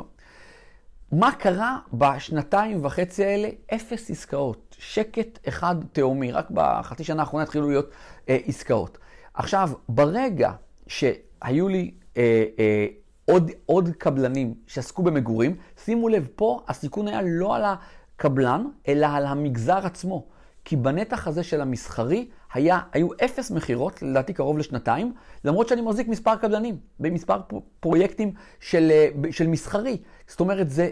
מה 1.13 1.33
קרה 1.33 1.79
בשנתיים 1.93 2.85
וחצי 2.85 3.25
האלה? 3.25 3.49
אפס 3.75 4.11
עסקאות. 4.11 4.77
שקט 4.79 5.39
אחד 5.49 5.75
תהומי. 5.93 6.33
רק 6.33 6.47
בחצי 6.51 7.05
שנה 7.05 7.23
האחרונה 7.23 7.43
התחילו 7.43 7.69
להיות 7.69 7.91
אה, 8.29 8.39
עסקאות. 8.47 8.99
עכשיו, 9.35 9.71
ברגע 9.89 10.53
שהיו 10.87 11.69
לי 11.69 11.91
אה, 12.17 12.45
אה, 12.59 12.87
עוד, 13.25 13.51
עוד 13.67 13.89
קבלנים 13.99 14.55
שעסקו 14.67 15.03
במגורים, 15.03 15.57
שימו 15.85 16.09
לב, 16.09 16.29
פה 16.37 16.63
הסיכון 16.69 17.09
היה 17.09 17.21
לא 17.25 17.57
על 17.57 17.63
הקבלן, 17.65 18.65
אלא 18.89 19.07
על 19.07 19.27
המגזר 19.27 19.87
עצמו. 19.87 20.27
כי 20.65 20.77
בנתח 20.77 21.29
הזה 21.29 21.43
של 21.43 21.61
המסחרי 21.61 22.29
היה, 22.55 22.81
היו 22.93 23.09
אפס 23.25 23.51
מכירות, 23.51 24.03
לדעתי 24.03 24.33
קרוב 24.33 24.59
לשנתיים, 24.59 25.13
למרות 25.45 25.69
שאני 25.69 25.81
מחזיק 25.81 26.09
מספר 26.09 26.37
קבלנים, 26.37 26.77
במספר 27.01 27.41
פרויקטים 27.81 28.33
של, 28.61 28.91
אה, 28.91 29.09
של 29.33 29.47
מסחרי. 29.47 29.99
זאת 30.27 30.41
אומרת, 30.41 30.71
זה 30.71 30.91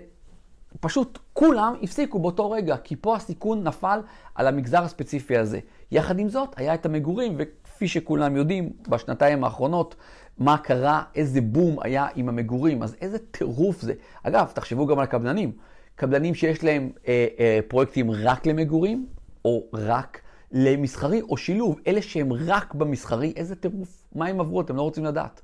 פשוט 0.81 1.19
כולם 1.33 1.75
הפסיקו 1.83 2.19
באותו 2.19 2.51
רגע, 2.51 2.77
כי 2.77 2.97
פה 2.97 3.17
הסיכון 3.17 3.65
נפל 3.65 4.01
על 4.35 4.47
המגזר 4.47 4.83
הספציפי 4.83 5.37
הזה. 5.37 5.61
יחד 5.91 6.19
עם 6.19 6.29
זאת, 6.29 6.49
היה 6.57 6.75
את 6.75 6.87
המגורים, 6.87 7.35
וכפי 7.39 7.89
שכולם 7.89 8.37
יודעים, 8.37 8.73
בשנתיים 8.89 9.45
האחרונות, 9.45 9.97
מה 10.39 10.59
קרה, 10.59 11.03
איזה 11.15 11.41
בום 11.41 11.77
היה 11.83 12.07
עם 12.15 12.29
המגורים, 12.29 12.83
אז 12.83 12.97
איזה 13.01 13.19
טירוף 13.19 13.81
זה. 13.81 13.95
אגב, 14.23 14.51
תחשבו 14.55 14.87
גם 14.87 14.99
על 14.99 15.07
קבלנים. 15.07 15.53
קבלנים 15.95 16.35
שיש 16.35 16.65
להם 16.65 16.91
אה, 17.09 17.27
אה, 17.39 17.59
פרויקטים 17.69 18.11
רק 18.11 18.47
למגורים, 18.47 19.07
או 19.45 19.65
רק 19.73 20.21
למסחרי, 20.53 21.21
או 21.21 21.37
שילוב. 21.37 21.81
אלה 21.87 22.03
שהם 22.03 22.33
רק 22.33 22.75
במסחרי, 22.75 23.33
איזה 23.37 23.57
טירוף. 23.57 24.05
מה 24.15 24.27
הם 24.27 24.41
עברו? 24.41 24.61
אתם 24.61 24.77
לא 24.77 24.83
רוצים 24.83 25.05
לדעת. 25.05 25.41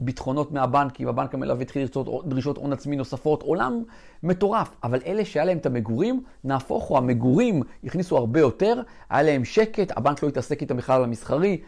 ביטחונות 0.00 0.52
מהבנקים, 0.52 1.08
הבנק 1.08 1.34
המלווה 1.34 1.62
התחיל 1.62 1.82
לרצות 1.82 2.28
דרישות 2.28 2.56
הון 2.56 2.72
עצמי 2.72 2.96
נוספות, 2.96 3.42
עולם 3.42 3.82
מטורף. 4.22 4.76
אבל 4.84 5.00
אלה 5.06 5.24
שהיה 5.24 5.44
להם 5.44 5.58
את 5.58 5.66
המגורים, 5.66 6.22
נהפוך 6.44 6.84
הוא, 6.84 6.98
המגורים 6.98 7.62
הכניסו 7.84 8.16
הרבה 8.16 8.40
יותר, 8.40 8.82
היה 9.10 9.22
להם 9.22 9.44
שקט, 9.44 9.92
הבנק 9.96 10.22
לא 10.22 10.28
התעסק 10.28 10.62
איתם 10.62 10.76
בכלל 10.76 11.04
המסחרי. 11.04 11.60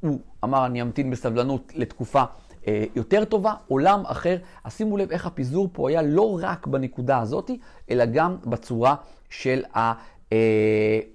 הוא 0.00 0.18
אמר, 0.44 0.66
אני 0.66 0.82
אמתין 0.82 1.10
בסבלנות 1.10 1.72
לתקופה 1.74 2.22
אה, 2.68 2.84
יותר 2.94 3.24
טובה, 3.24 3.54
עולם 3.68 4.02
אחר. 4.06 4.36
אז 4.64 4.72
שימו 4.72 4.96
לב 4.96 5.10
איך 5.10 5.26
הפיזור 5.26 5.68
פה 5.72 5.88
היה 5.88 6.02
לא 6.02 6.38
רק 6.42 6.66
בנקודה 6.66 7.18
הזאת, 7.18 7.50
אלא 7.90 8.04
גם 8.04 8.36
בצורה 8.46 8.94
של 9.30 9.62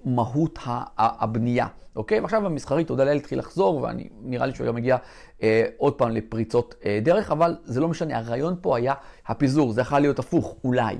מהות 0.04 0.58
הבנייה, 0.98 1.66
אוקיי? 1.96 2.20
ועכשיו 2.20 2.46
המסחרי, 2.46 2.84
תודה 2.84 3.04
לאל, 3.04 3.16
התחיל 3.16 3.38
לחזור, 3.38 3.82
ואני 3.82 4.08
נראה 4.22 4.46
לי 4.46 4.54
שהוא 4.54 4.66
גם 4.66 4.74
מגיע 4.74 4.96
אה, 5.42 5.64
עוד 5.76 5.94
פעם 5.94 6.10
לפריצות 6.10 6.74
אה, 6.84 6.98
דרך, 7.02 7.30
אבל 7.30 7.56
זה 7.64 7.80
לא 7.80 7.88
משנה, 7.88 8.18
הרעיון 8.18 8.56
פה 8.60 8.76
היה 8.76 8.94
הפיזור, 9.26 9.72
זה 9.72 9.80
יכול 9.80 9.98
להיות 9.98 10.18
הפוך, 10.18 10.56
אולי. 10.64 10.96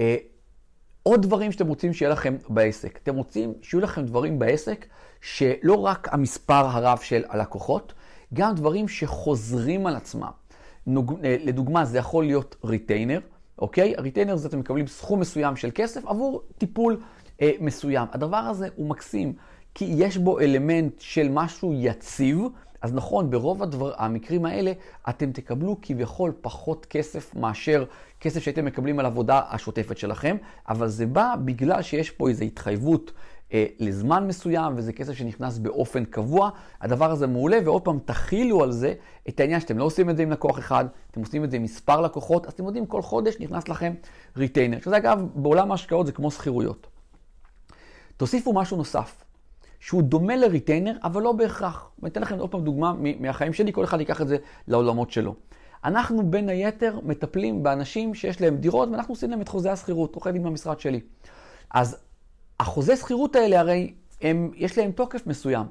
אה, 0.00 0.16
עוד 1.02 1.22
דברים 1.22 1.52
שאתם 1.52 1.68
רוצים 1.68 1.92
שיהיה 1.92 2.12
לכם 2.12 2.36
בעסק. 2.48 2.98
אתם 3.02 3.16
רוצים 3.16 3.54
שיהיו 3.62 3.80
לכם 3.80 4.04
דברים 4.04 4.38
בעסק 4.38 4.86
שלא 5.20 5.74
רק 5.74 6.08
המספר 6.12 6.66
הרב 6.66 6.98
של 6.98 7.24
הלקוחות, 7.28 7.92
גם 8.34 8.54
דברים 8.54 8.88
שחוזרים 8.88 9.86
על 9.86 9.96
עצמם. 9.96 10.30
נוג... 10.86 11.18
לדוגמה, 11.22 11.84
זה 11.84 11.98
יכול 11.98 12.24
להיות 12.24 12.56
retainer, 12.64 13.20
אוקיי? 13.58 13.94
ה 13.98 14.02
retainer 14.02 14.36
זה 14.36 14.48
אתם 14.48 14.58
מקבלים 14.58 14.86
סכום 14.86 15.20
מסוים 15.20 15.56
של 15.56 15.70
כסף 15.74 16.06
עבור 16.06 16.42
טיפול 16.58 17.00
אה, 17.42 17.50
מסוים. 17.60 18.08
הדבר 18.12 18.36
הזה 18.36 18.68
הוא 18.76 18.88
מקסים, 18.88 19.32
כי 19.74 19.94
יש 19.96 20.16
בו 20.16 20.40
אלמנט 20.40 21.00
של 21.00 21.28
משהו 21.30 21.72
יציב. 21.74 22.38
אז 22.82 22.94
נכון, 22.94 23.30
ברוב 23.30 23.62
הדבר, 23.62 23.92
המקרים 23.96 24.44
האלה 24.44 24.72
אתם 25.08 25.32
תקבלו 25.32 25.76
כביכול 25.82 26.32
פחות 26.40 26.86
כסף 26.86 27.34
מאשר 27.34 27.84
כסף 28.20 28.42
שהייתם 28.42 28.64
מקבלים 28.64 28.98
על 28.98 29.06
עבודה 29.06 29.40
השוטפת 29.50 29.98
שלכם, 29.98 30.36
אבל 30.68 30.88
זה 30.88 31.06
בא 31.06 31.34
בגלל 31.44 31.82
שיש 31.82 32.10
פה 32.10 32.28
איזו 32.28 32.44
התחייבות 32.44 33.12
אה, 33.52 33.66
לזמן 33.78 34.26
מסוים, 34.26 34.72
וזה 34.76 34.92
כסף 34.92 35.12
שנכנס 35.12 35.58
באופן 35.58 36.04
קבוע. 36.04 36.50
הדבר 36.80 37.10
הזה 37.10 37.26
מעולה, 37.26 37.58
ועוד 37.64 37.82
פעם, 37.82 37.98
תכילו 38.04 38.62
על 38.62 38.72
זה 38.72 38.94
את 39.28 39.40
העניין 39.40 39.60
שאתם 39.60 39.78
לא 39.78 39.84
עושים 39.84 40.10
את 40.10 40.16
זה 40.16 40.22
עם 40.22 40.30
לקוח 40.30 40.58
אחד, 40.58 40.84
אתם 41.10 41.20
עושים 41.20 41.44
את 41.44 41.50
זה 41.50 41.56
עם 41.56 41.62
מספר 41.62 42.00
לקוחות, 42.00 42.46
אז 42.46 42.52
אתם 42.52 42.64
יודעים, 42.64 42.86
כל 42.86 43.02
חודש 43.02 43.36
נכנס 43.40 43.68
לכם 43.68 43.94
retainer. 44.36 44.80
שזה 44.80 44.96
אגב, 44.96 45.26
בעולם 45.34 45.70
ההשקעות 45.70 46.06
זה 46.06 46.12
כמו 46.12 46.30
שכירויות. 46.30 46.86
תוסיפו 48.16 48.52
משהו 48.52 48.76
נוסף. 48.76 49.24
שהוא 49.80 50.02
דומה 50.02 50.36
ל 50.36 50.42
retainer, 50.42 50.96
אבל 51.04 51.22
לא 51.22 51.32
בהכרח. 51.32 51.90
ואני 51.98 52.12
אתן 52.12 52.22
לכם 52.22 52.38
עוד 52.38 52.50
פעם 52.50 52.64
דוגמה 52.64 52.94
מהחיים 53.20 53.52
שלי, 53.52 53.72
כל 53.72 53.84
אחד 53.84 54.00
ייקח 54.00 54.20
את 54.20 54.28
זה 54.28 54.36
לעולמות 54.68 55.10
שלו. 55.10 55.34
אנחנו 55.84 56.30
בין 56.30 56.48
היתר 56.48 56.98
מטפלים 57.02 57.62
באנשים 57.62 58.14
שיש 58.14 58.40
להם 58.40 58.56
דירות, 58.56 58.88
ואנחנו 58.88 59.12
עושים 59.12 59.30
להם 59.30 59.40
את 59.40 59.48
חוזה 59.48 59.72
השכירות, 59.72 60.14
עורכי 60.14 60.32
דין 60.32 60.42
במשרד 60.42 60.80
שלי. 60.80 61.00
אז 61.70 61.96
החוזה 62.62 62.96
שכירות 62.96 63.36
האלה 63.36 63.60
הרי, 63.60 63.94
הם, 64.20 64.50
יש 64.56 64.78
להם 64.78 64.92
תוקף 64.92 65.26
מסוים. 65.26 65.66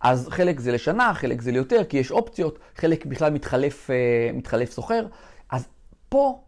אז 0.00 0.28
חלק 0.28 0.60
זה 0.60 0.72
לשנה, 0.72 1.14
חלק 1.14 1.40
זה 1.40 1.52
ליותר, 1.52 1.84
כי 1.84 1.96
יש 1.96 2.10
אופציות, 2.10 2.58
חלק 2.76 3.06
בכלל 3.06 3.32
מתחלף, 3.32 3.90
אה, 3.90 4.30
מתחלף 4.34 4.72
סוחר. 4.72 5.06
אז 5.50 5.68
פה, 6.08 6.40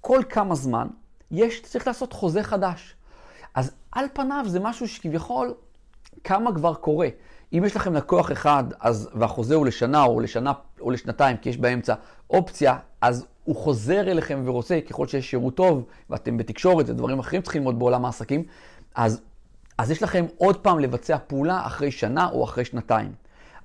כל 0.00 0.20
כמה 0.28 0.54
זמן, 0.54 0.88
יש, 1.30 1.62
צריך 1.62 1.86
לעשות 1.86 2.12
חוזה 2.12 2.42
חדש. 2.42 2.94
אז 3.54 3.72
על 3.92 4.04
פניו 4.12 4.44
זה 4.46 4.60
משהו 4.60 4.88
שכביכול 4.88 5.54
כמה 6.24 6.54
כבר 6.54 6.74
קורה. 6.74 7.08
אם 7.52 7.62
יש 7.66 7.76
לכם 7.76 7.94
לקוח 7.94 8.32
אחד, 8.32 8.64
אז, 8.80 9.10
והחוזה 9.14 9.54
הוא 9.54 9.66
לשנה 9.66 10.04
או 10.04 10.20
לשנה 10.20 10.52
או 10.80 10.90
לשנתיים, 10.90 11.36
כי 11.36 11.48
יש 11.48 11.56
באמצע 11.56 11.94
אופציה, 12.30 12.78
אז 13.00 13.26
הוא 13.44 13.56
חוזר 13.56 14.10
אליכם 14.10 14.42
ורוצה, 14.44 14.78
ככל 14.88 15.06
שיש 15.06 15.30
שירות 15.30 15.54
טוב, 15.54 15.84
ואתם 16.10 16.36
בתקשורת 16.36 16.88
ודברים 16.88 17.18
אחרים 17.18 17.42
צריכים 17.42 17.62
ללמוד 17.62 17.78
בעולם 17.78 18.04
העסקים, 18.04 18.44
אז, 18.98 19.20
אז 19.78 19.90
יש 19.90 20.02
לכם 20.02 20.26
עוד 20.36 20.56
פעם 20.56 20.78
לבצע 20.78 21.16
פעולה 21.26 21.66
אחרי 21.66 21.90
שנה 21.90 22.28
או 22.28 22.44
אחרי 22.44 22.64
שנתיים. 22.64 23.12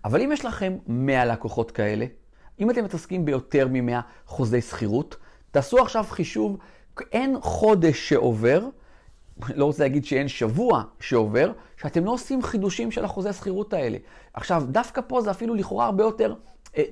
אבל 0.05 0.21
אם 0.21 0.31
יש 0.31 0.45
לכם 0.45 0.77
100 0.87 1.25
לקוחות 1.25 1.71
כאלה, 1.71 2.05
אם 2.59 2.69
אתם 2.69 2.83
מתעסקים 2.83 3.25
ביותר 3.25 3.67
מ-100 3.67 4.01
חוזי 4.25 4.61
שכירות, 4.61 5.15
תעשו 5.51 5.79
עכשיו 5.79 6.03
חישוב, 6.09 6.57
אין 7.11 7.37
חודש 7.41 8.09
שעובר, 8.09 8.67
לא 9.55 9.65
רוצה 9.65 9.83
להגיד 9.83 10.05
שאין 10.05 10.27
שבוע 10.27 10.83
שעובר, 10.99 11.51
שאתם 11.77 12.05
לא 12.05 12.11
עושים 12.11 12.43
חידושים 12.43 12.91
של 12.91 13.05
החוזה 13.05 13.33
שכירות 13.33 13.73
האלה. 13.73 13.97
עכשיו, 14.33 14.63
דווקא 14.67 15.01
פה 15.07 15.21
זה 15.21 15.31
אפילו 15.31 15.55
לכאורה 15.55 15.85
הרבה 15.85 16.03
יותר 16.03 16.33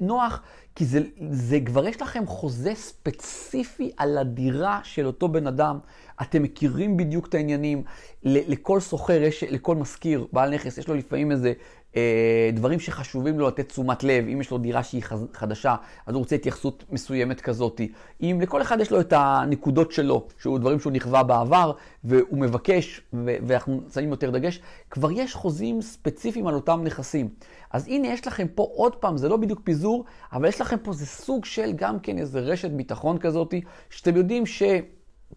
נוח, 0.01 0.41
כי 0.75 0.85
זה, 0.85 0.99
זה 1.31 1.59
כבר 1.65 1.87
יש 1.87 2.01
לכם 2.01 2.27
חוזה 2.27 2.75
ספציפי 2.75 3.91
על 3.97 4.17
הדירה 4.17 4.79
של 4.83 5.05
אותו 5.05 5.27
בן 5.27 5.47
אדם. 5.47 5.79
אתם 6.21 6.43
מכירים 6.43 6.97
בדיוק 6.97 7.27
את 7.27 7.33
העניינים. 7.33 7.83
לכל 8.23 8.79
סוחר, 8.79 9.21
לכל 9.49 9.75
משכיר, 9.75 10.27
בעל 10.33 10.53
נכס, 10.53 10.77
יש 10.77 10.87
לו 10.87 10.95
לפעמים 10.95 11.31
איזה 11.31 11.53
אה, 11.95 12.49
דברים 12.53 12.79
שחשובים 12.79 13.39
לו 13.39 13.47
לתת 13.47 13.69
תשומת 13.69 14.03
לב, 14.03 14.25
אם 14.27 14.41
יש 14.41 14.51
לו 14.51 14.57
דירה 14.57 14.83
שהיא 14.83 15.03
חדשה, 15.33 15.75
אז 16.05 16.13
הוא 16.13 16.19
רוצה 16.19 16.35
התייחסות 16.35 16.83
מסוימת 16.91 17.41
כזאת. 17.41 17.81
אם 18.21 18.39
לכל 18.41 18.61
אחד 18.61 18.79
יש 18.79 18.91
לו 18.91 18.99
את 18.99 19.13
הנקודות 19.15 19.91
שלו, 19.91 20.27
שהוא 20.41 20.59
דברים 20.59 20.79
שהוא 20.79 20.93
נכווה 20.93 21.23
בעבר, 21.23 21.71
והוא 22.03 22.37
מבקש, 22.39 23.01
ואנחנו 23.13 23.81
שמים 23.93 24.09
יותר 24.09 24.29
דגש, 24.29 24.59
כבר 24.89 25.11
יש 25.11 25.33
חוזים 25.33 25.81
ספציפיים 25.81 26.47
על 26.47 26.55
אותם 26.55 26.81
נכסים. 26.83 27.29
אז 27.73 27.87
הנה, 27.87 28.07
יש 28.07 28.27
לכם 28.27 28.47
פה 28.55 28.67
עוד 28.75 28.95
פעם, 28.95 29.17
זה 29.17 29.29
לא 29.29 29.37
בדיוק 29.37 29.61
פיזור, 29.63 30.05
אבל 30.33 30.47
יש 30.47 30.61
לכם 30.61 30.77
פה, 30.83 30.93
זה 30.93 31.05
סוג 31.05 31.45
של 31.45 31.71
גם 31.75 31.99
כן 31.99 32.17
איזה 32.17 32.39
רשת 32.39 32.71
ביטחון 32.71 33.17
כזאת, 33.17 33.53
שאתם 33.89 34.15
יודעים 34.15 34.45
ש... 34.45 34.63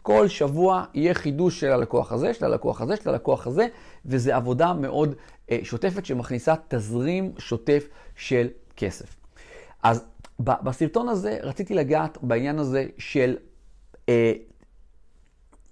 כל 0.03 0.29
שבוע 0.29 0.85
יהיה 0.95 1.15
חידוש 1.15 1.61
של 1.61 1.71
הלקוח 1.73 2.13
הזה, 2.13 2.35
של 2.35 2.45
הלקוח 2.45 2.81
הזה, 2.81 2.97
של 2.97 3.09
הלקוח 3.09 3.47
הזה, 3.47 3.67
וזו 4.07 4.33
עבודה 4.33 4.73
מאוד 4.73 5.15
אה, 5.51 5.59
שוטפת 5.63 6.07
שמכניסה 6.07 6.55
תזרים 6.69 7.33
שוטף 7.39 7.89
של 8.17 8.49
כסף. 8.77 9.17
אז 9.83 10.05
בסרטון 10.41 11.09
הזה 11.09 11.39
רציתי 11.43 11.75
לגעת 11.75 12.19
בעניין 12.23 12.59
הזה 12.59 12.87
של 12.99 13.37
אה, 14.09 14.33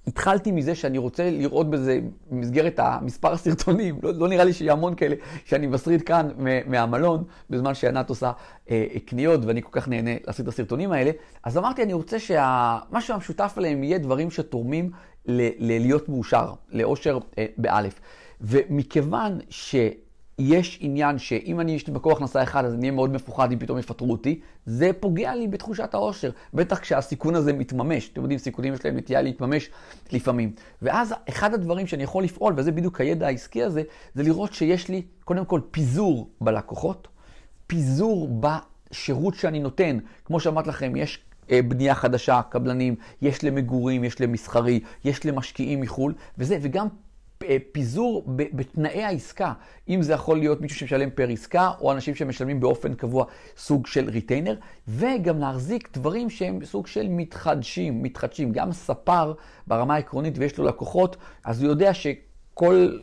התחלתי 0.06 0.52
מזה 0.52 0.75
שאני 0.75 0.99
רוצה 0.99 1.30
לראות 1.30 1.71
בזה 1.71 2.00
במסגרת 2.30 2.78
המספר 2.78 3.32
הסרטונים, 3.32 3.99
לא, 4.02 4.12
לא 4.14 4.28
נראה 4.28 4.44
לי 4.44 4.52
שיהיה 4.52 4.73
המון 4.73 4.94
כאלה 4.94 5.14
שאני 5.44 5.66
מסריט 5.66 6.02
כאן 6.06 6.28
מהמלון 6.66 7.25
בזמן 7.50 7.75
שענת 7.75 8.09
עושה 8.09 8.32
אה, 8.71 8.87
קניות 9.06 9.44
ואני 9.44 9.62
כל 9.62 9.68
כך 9.73 9.88
נהנה 9.88 10.11
לעשות 10.26 10.40
את 10.40 10.49
הסרטונים 10.49 10.92
האלה. 10.92 11.11
אז 11.44 11.59
אמרתי, 11.59 11.82
אני 11.82 11.92
רוצה 11.92 12.18
שמשהו 12.18 13.14
המשותף 13.14 13.54
עליהם 13.56 13.85
יהיה 13.85 13.99
דברים 13.99 14.30
שתורמים 14.30 14.90
ל- 15.26 15.76
להיות 15.80 16.09
מאושר, 16.09 16.52
לאושר 16.71 17.18
אה, 17.38 17.47
באלף. 17.56 18.00
ומכיוון 18.40 19.38
ש... 19.49 19.76
יש 20.39 20.79
עניין 20.81 21.19
שאם 21.19 21.61
אני 21.61 21.73
יש 21.73 21.87
לי 21.87 21.93
מקור 21.93 22.12
הכנסה 22.12 22.43
אחד, 22.43 22.65
אז 22.65 22.75
אני 22.75 22.81
אהיה 22.83 22.93
מאוד 22.93 23.12
מפוחד 23.12 23.53
אם 23.53 23.59
פתאום 23.59 23.79
יפטרו 23.79 24.12
אותי, 24.12 24.41
זה 24.67 24.91
פוגע 25.01 25.35
לי 25.35 25.49
בתחושת 25.49 25.95
העושר. 25.95 26.31
בטח 26.55 26.79
כשהסיכון 26.79 27.35
הזה 27.35 27.53
מתממש. 27.53 28.11
אתם 28.12 28.21
יודעים, 28.21 28.39
סיכונים 28.39 28.75
יש 28.75 28.85
להם 28.85 28.97
נטייה 28.97 29.23
להתממש 29.23 29.71
לפעמים. 30.12 30.53
ואז 30.83 31.15
אחד 31.29 31.55
הדברים 31.55 31.87
שאני 31.87 32.03
יכול 32.03 32.25
לפעול, 32.25 32.55
וזה 32.57 32.73
בדיוק 32.73 33.01
הידע 33.01 33.27
העסקי 33.27 33.62
הזה, 33.62 33.83
זה 34.15 34.23
לראות 34.23 34.53
שיש 34.53 34.89
לי 34.89 35.03
קודם 35.25 35.45
כל 35.45 35.61
פיזור 35.71 36.31
בלקוחות, 36.41 37.09
פיזור 37.67 38.29
בשירות 38.41 39.35
שאני 39.35 39.61
נותן. 39.61 39.99
כמו 40.25 40.41
שאמרתי 40.41 40.69
לכם, 40.69 40.97
יש 40.97 41.19
אה, 41.51 41.62
בנייה 41.62 41.95
חדשה, 41.95 42.41
קבלנים, 42.49 42.95
יש 43.23 43.45
למגורים, 43.45 44.05
יש 44.05 44.21
למסחרי, 44.21 44.81
יש 45.05 45.27
למשקיעים 45.27 45.81
מחו"ל, 45.81 46.15
וזה, 46.39 46.59
וגם 46.62 46.87
פיזור 47.73 48.25
בתנאי 48.27 49.03
העסקה, 49.03 49.53
אם 49.89 50.03
זה 50.03 50.13
יכול 50.13 50.39
להיות 50.39 50.61
מישהו 50.61 50.79
שמשלם 50.79 51.11
פר 51.11 51.29
עסקה, 51.29 51.71
או 51.81 51.93
אנשים 51.93 52.15
שמשלמים 52.15 52.61
באופן 52.61 52.95
קבוע 52.95 53.25
סוג 53.57 53.87
של 53.87 54.09
retainer, 54.09 54.55
וגם 54.89 55.39
להחזיק 55.39 55.89
דברים 55.99 56.31
שהם 56.31 56.65
סוג 56.65 56.87
של 56.87 57.09
מתחדשים, 57.09 58.03
מתחדשים. 58.03 58.53
גם 58.53 58.73
ספר 58.73 59.35
ברמה 59.67 59.95
העקרונית 59.95 60.39
ויש 60.39 60.59
לו 60.59 60.65
לקוחות, 60.65 61.17
אז 61.45 61.63
הוא 61.63 61.71
יודע 61.71 61.95
שכל 61.95 62.99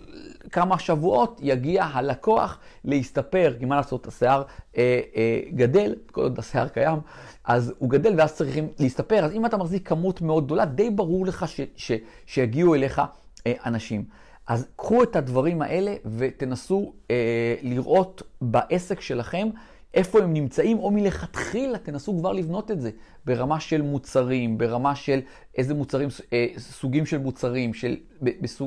כמה 0.52 0.80
שבועות 0.80 1.40
יגיע 1.44 1.84
הלקוח 1.84 2.60
להסתפר, 2.86 3.56
כי 3.60 3.66
מה 3.66 3.76
לעשות, 3.76 4.08
השיער 4.08 4.44
אה, 4.78 5.00
אה, 5.16 5.40
גדל, 5.52 5.96
כל 6.12 6.22
עוד 6.22 6.40
השיער 6.40 6.68
קיים, 6.68 7.00
אז 7.46 7.74
הוא 7.78 7.90
גדל 7.90 8.14
ואז 8.18 8.34
צריכים 8.34 8.68
להסתפר. 8.80 9.26
אז 9.26 9.32
אם 9.34 9.46
אתה 9.46 9.58
מחזיק 9.58 9.88
כמות 9.88 10.22
מאוד 10.22 10.46
גדולה, 10.46 10.66
די 10.66 10.90
ברור 10.90 11.26
לך 11.26 11.48
ש, 11.48 11.62
ש, 11.76 11.92
שיגיעו 12.26 12.76
אליך 12.76 13.02
אה, 13.48 13.54
אנשים. 13.66 14.04
אז 14.50 14.68
קחו 14.76 15.04
את 15.04 15.16
הדברים 15.16 15.62
האלה 15.62 15.96
ותנסו 16.18 16.94
אה, 17.12 17.56
לראות 17.62 18.24
בעסק 18.42 19.02
שלכם 19.02 19.50
איפה 19.94 20.20
הם 20.20 20.34
נמצאים, 20.34 20.80
או 20.80 20.92
מלכתחילה 20.92 21.78
תנסו 21.78 22.18
כבר 22.18 22.32
לבנות 22.32 22.72
את 22.72 22.82
זה 22.82 22.92
ברמה 23.26 23.60
של 23.60 23.82
מוצרים, 23.82 24.58
ברמה 24.58 24.96
של 24.96 25.20
איזה 25.58 25.74
מוצרים, 25.74 26.10
אה, 26.34 26.48
סוגים 26.58 27.06
של 27.06 27.18
מוצרים, 27.18 27.74
של, 27.74 27.98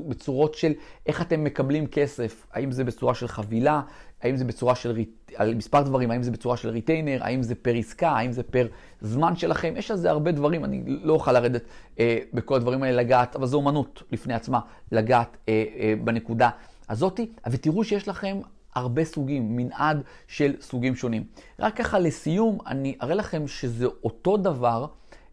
בצורות 0.08 0.54
של 0.54 0.72
איך 1.06 1.22
אתם 1.22 1.44
מקבלים 1.44 1.86
כסף, 1.86 2.46
האם 2.52 2.72
זה 2.72 2.84
בצורה 2.84 3.14
של 3.14 3.28
חבילה, 3.28 3.82
האם 4.22 4.36
זה 4.36 4.44
בצורה 4.44 4.74
של, 4.74 5.02
על 5.36 5.54
מספר 5.54 5.82
דברים, 5.82 6.10
האם 6.10 6.22
זה 6.22 6.30
בצורה 6.30 6.56
של 6.56 6.68
retainer, 6.68 7.18
האם 7.24 7.42
זה 7.42 7.54
פר 7.54 7.74
עסקה, 7.74 8.08
האם 8.08 8.32
זה 8.32 8.42
פר 8.42 8.66
זמן 9.00 9.36
שלכם, 9.36 9.74
יש 9.76 9.90
על 9.90 9.96
זה 9.96 10.10
הרבה 10.10 10.32
דברים, 10.32 10.64
אני 10.64 10.82
לא 10.86 11.12
אוכל 11.12 11.32
לרדת 11.32 11.62
אה, 11.98 12.18
בכל 12.34 12.56
הדברים 12.56 12.82
האלה 12.82 13.02
לגעת, 13.02 13.36
אבל 13.36 13.46
זו 13.46 13.56
אומנות 13.56 14.02
לפני 14.12 14.34
עצמה, 14.34 14.60
לגעת 14.92 15.36
אה, 15.48 15.64
אה, 15.78 15.94
בנקודה 16.04 16.50
הזאתי, 16.88 17.32
ותראו 17.50 17.84
שיש 17.84 18.08
לכם 18.08 18.40
הרבה 18.74 19.04
סוגים, 19.04 19.56
מנעד 19.56 20.02
של 20.28 20.54
סוגים 20.60 20.96
שונים. 20.96 21.24
רק 21.58 21.76
ככה 21.76 21.98
לסיום, 21.98 22.58
אני 22.66 22.96
אראה 23.02 23.14
לכם 23.14 23.48
שזה 23.48 23.86
אותו 24.04 24.36
דבר 24.36 24.86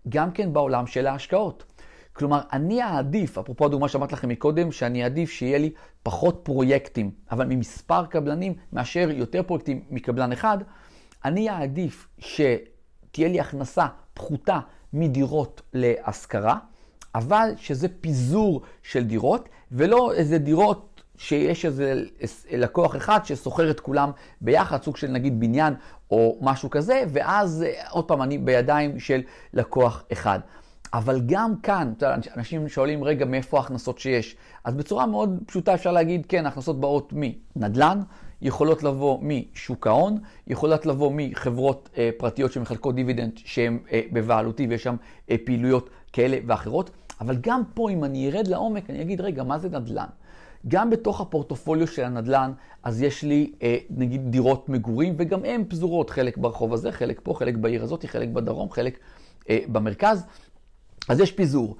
גם 0.09 0.31
כן 0.31 0.53
בעולם 0.53 0.87
של 0.87 1.07
ההשקעות. 1.07 1.63
כלומר, 2.13 2.41
אני 2.53 2.83
אעדיף, 2.83 3.37
אפרופו 3.37 3.65
הדוגמה 3.65 3.87
שאמרתי 3.87 4.13
לכם 4.13 4.29
מקודם, 4.29 4.71
שאני 4.71 5.03
אעדיף 5.03 5.29
שיהיה 5.29 5.57
לי 5.57 5.71
פחות 6.03 6.39
פרויקטים, 6.43 7.11
אבל 7.31 7.45
ממספר 7.45 8.05
קבלנים, 8.05 8.53
מאשר 8.73 9.09
יותר 9.11 9.43
פרויקטים 9.43 9.83
מקבלן 9.89 10.31
אחד, 10.31 10.57
אני 11.25 11.49
אעדיף 11.49 12.07
שתהיה 12.17 13.27
לי 13.27 13.39
הכנסה 13.39 13.87
פחותה 14.13 14.59
מדירות 14.93 15.61
להשכרה, 15.73 16.57
אבל 17.15 17.49
שזה 17.57 17.87
פיזור 18.01 18.61
של 18.83 19.03
דירות, 19.03 19.49
ולא 19.71 20.13
איזה 20.13 20.37
דירות 20.37 20.88
שיש 21.19 21.65
איזה 21.65 22.03
לקוח 22.51 22.95
אחד 22.95 23.19
שסוחר 23.23 23.71
את 23.71 23.79
כולם 23.79 24.11
ביחד, 24.41 24.83
סוג 24.83 24.97
של 24.97 25.07
נגיד 25.07 25.39
בניין 25.39 25.73
או 26.11 26.37
משהו 26.41 26.69
כזה, 26.69 27.03
ואז 27.09 27.65
עוד 27.89 28.05
פעם 28.05 28.21
אני 28.21 28.37
בידיים 28.37 28.99
של 28.99 29.21
לקוח 29.53 30.03
אחד. 30.11 30.39
אבל 30.93 31.21
גם 31.25 31.53
כאן, 31.63 31.93
אנשים 32.37 32.69
שואלים, 32.69 33.03
רגע, 33.03 33.25
מאיפה 33.25 33.57
ההכנסות 33.57 33.99
שיש? 33.99 34.35
אז 34.63 34.75
בצורה 34.75 35.05
מאוד 35.05 35.39
פשוטה 35.45 35.73
אפשר 35.73 35.91
להגיד, 35.91 36.25
כן, 36.25 36.45
ההכנסות 36.45 36.79
באות 36.79 37.13
מנדל"ן, 37.15 37.99
יכולות 38.41 38.83
לבוא 38.83 39.19
משוק 39.21 39.87
ההון, 39.87 40.17
יכולות 40.47 40.85
לבוא 40.85 41.11
מחברות 41.15 41.89
אה, 41.97 42.09
פרטיות 42.17 42.51
שמחלקות 42.51 42.95
דיבידנד 42.95 43.31
שהן 43.35 43.79
אה, 43.91 44.01
בבעלותי 44.11 44.67
ויש 44.69 44.83
שם 44.83 44.95
אה, 45.29 45.35
פעילויות 45.45 45.89
כאלה 46.13 46.37
ואחרות. 46.47 46.89
אבל 47.21 47.37
גם 47.41 47.61
פה, 47.73 47.89
אם 47.89 48.03
אני 48.03 48.29
ארד 48.29 48.47
לעומק, 48.47 48.89
אני 48.89 49.01
אגיד, 49.01 49.21
רגע, 49.21 49.43
מה 49.43 49.59
זה 49.59 49.69
נדל"ן? 49.69 50.05
גם 50.67 50.89
בתוך 50.89 51.21
הפורטופוליו 51.21 51.87
של 51.87 52.03
הנדל"ן, 52.03 52.51
אז 52.83 53.01
יש 53.01 53.23
לי 53.23 53.51
אה, 53.63 53.77
נגיד 53.89 54.21
דירות 54.31 54.69
מגורים, 54.69 55.15
וגם 55.17 55.45
הן 55.45 55.63
פזורות, 55.67 56.09
חלק 56.09 56.37
ברחוב 56.37 56.73
הזה, 56.73 56.91
חלק 56.91 57.19
פה, 57.23 57.33
חלק 57.33 57.55
בעיר 57.55 57.83
הזאת, 57.83 58.05
חלק 58.05 58.29
בדרום, 58.29 58.71
חלק 58.71 58.99
אה, 59.49 59.59
במרכז. 59.67 60.25
אז 61.09 61.19
יש 61.19 61.31
פיזור. 61.31 61.75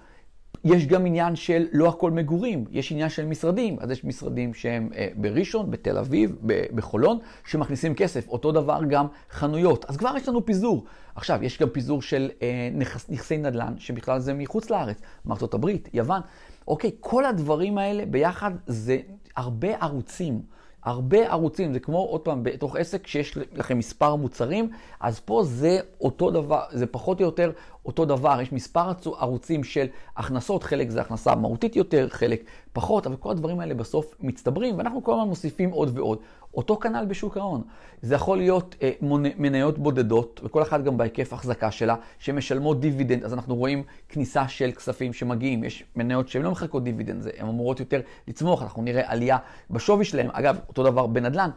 יש 0.63 0.86
גם 0.88 1.05
עניין 1.05 1.36
של 1.36 1.67
לא 1.71 1.89
הכל 1.89 2.12
מגורים, 2.12 2.65
יש 2.71 2.91
עניין 2.91 3.09
של 3.09 3.25
משרדים. 3.25 3.77
אז 3.79 3.91
יש 3.91 4.03
משרדים 4.03 4.53
שהם 4.53 4.89
אה, 4.95 5.07
בראשון, 5.15 5.71
בתל 5.71 5.98
אביב, 5.98 6.36
בחולון, 6.75 7.19
שמכניסים 7.45 7.95
כסף. 7.95 8.27
אותו 8.27 8.51
דבר 8.51 8.79
גם 8.89 9.07
חנויות. 9.31 9.86
אז 9.86 9.98
כבר 9.98 10.17
יש 10.17 10.27
לנו 10.27 10.45
פיזור. 10.45 10.86
עכשיו, 11.15 11.43
יש 11.43 11.59
גם 11.59 11.69
פיזור 11.69 12.01
של 12.01 12.29
אה, 12.41 12.69
נכס, 12.74 13.09
נכסי 13.09 13.38
נדל"ן, 13.38 13.74
שבכלל 13.77 14.19
זה 14.19 14.33
מחוץ 14.33 14.69
לארץ, 14.69 14.98
מארצות 15.25 15.53
הברית, 15.53 15.89
יוון. 15.93 16.21
אוקיי, 16.69 16.91
כל 16.99 17.25
הדברים 17.25 17.77
האלה 17.77 18.05
ביחד 18.05 18.51
זה 18.67 18.97
הרבה 19.35 19.75
ערוצים. 19.75 20.41
הרבה 20.83 21.31
ערוצים, 21.31 21.73
זה 21.73 21.79
כמו 21.79 21.97
עוד 21.97 22.21
פעם 22.21 22.43
בתוך 22.43 22.75
עסק 22.75 23.07
שיש 23.07 23.38
לכם 23.53 23.77
מספר 23.77 24.15
מוצרים, 24.15 24.69
אז 24.99 25.19
פה 25.19 25.43
זה 25.45 25.79
אותו 26.01 26.31
דבר, 26.31 26.61
זה 26.71 26.85
פחות 26.85 27.19
או 27.19 27.25
יותר 27.25 27.51
אותו 27.89 28.05
דבר, 28.05 28.41
יש 28.41 28.51
מספר 28.51 28.91
ערוצים 29.19 29.63
של 29.63 29.86
הכנסות, 30.17 30.63
חלק 30.63 30.89
זה 30.89 31.01
הכנסה 31.01 31.36
מהותית 31.36 31.75
יותר, 31.75 32.10
חלק 32.10 32.43
פחות, 32.74 33.08
אבל 33.08 33.15
כל 33.15 33.31
הדברים 33.31 33.60
האלה 33.60 33.74
בסוף 33.74 34.15
מצטברים, 34.19 34.77
ואנחנו 34.77 35.03
כל 35.03 35.13
הזמן 35.13 35.27
מוסיפים 35.27 35.69
עוד 35.69 35.98
ועוד. 35.98 36.19
אותו 36.53 36.77
כנ"ל 36.79 37.05
בשוק 37.05 37.38
ההון. 37.38 37.63
זה 38.01 38.15
יכול 38.15 38.38
להיות 38.38 38.75
אה, 38.81 38.91
מניות 39.38 39.77
בודדות, 39.77 40.41
וכל 40.43 40.62
אחת 40.62 40.84
גם 40.84 40.98
בהיקף 40.98 41.34
החזקה 41.34 41.72
שלה, 41.72 41.96
שמשלמות 42.19 42.79
דיבידנד, 42.79 43.24
אז 43.24 43.34
אנחנו 43.34 43.55
רואים 43.55 43.84
כניסה 44.10 44.48
של 44.48 44.72
כספים 44.72 45.13
שמגיעים. 45.13 45.63
יש 45.63 45.84
מניות 45.96 46.29
שהן 46.29 46.41
לא 46.41 46.51
מחלקות 46.51 46.84
דיבידנד, 46.84 47.27
הן 47.38 47.48
אמורות 47.48 47.79
יותר 47.79 48.01
לצמוח, 48.27 48.62
אנחנו 48.62 48.81
נראה 48.81 49.12
עלייה 49.12 49.38
בשווי 49.69 50.05
שלהן. 50.05 50.29
אגב, 50.31 50.60
אותו 50.67 50.84
דבר 50.84 51.08
בנדל"ן. 51.08 51.50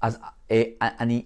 אז 0.00 0.18
אה, 0.50 0.62
אני 0.80 1.22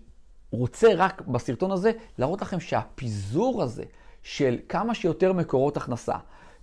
רוצה 0.50 0.88
רק 0.96 1.22
בסרטון 1.26 1.70
הזה 1.70 1.92
להראות 2.18 2.42
לכם 2.42 2.60
שהפיזור 2.60 3.62
הזה 3.62 3.84
של 4.24 4.58
כמה 4.68 4.94
שיותר 4.94 5.32
מקורות 5.32 5.76
הכנסה, 5.76 6.16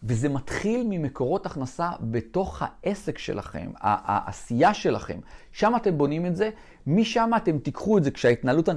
וזה 0.03 0.29
מתחיל 0.29 0.85
ממקורות 0.89 1.45
הכנסה 1.45 1.89
בתוך 2.01 2.61
העסק 2.65 3.17
שלכם, 3.17 3.71
העשייה 3.79 4.73
שלכם. 4.73 5.19
שם 5.51 5.73
אתם 5.75 5.97
בונים 5.97 6.25
את 6.25 6.35
זה, 6.35 6.49
משם 6.87 7.31
אתם 7.37 7.59
תיקחו 7.59 7.97
את 7.97 8.03
זה 8.03 8.11
כשההתנהלות, 8.11 8.69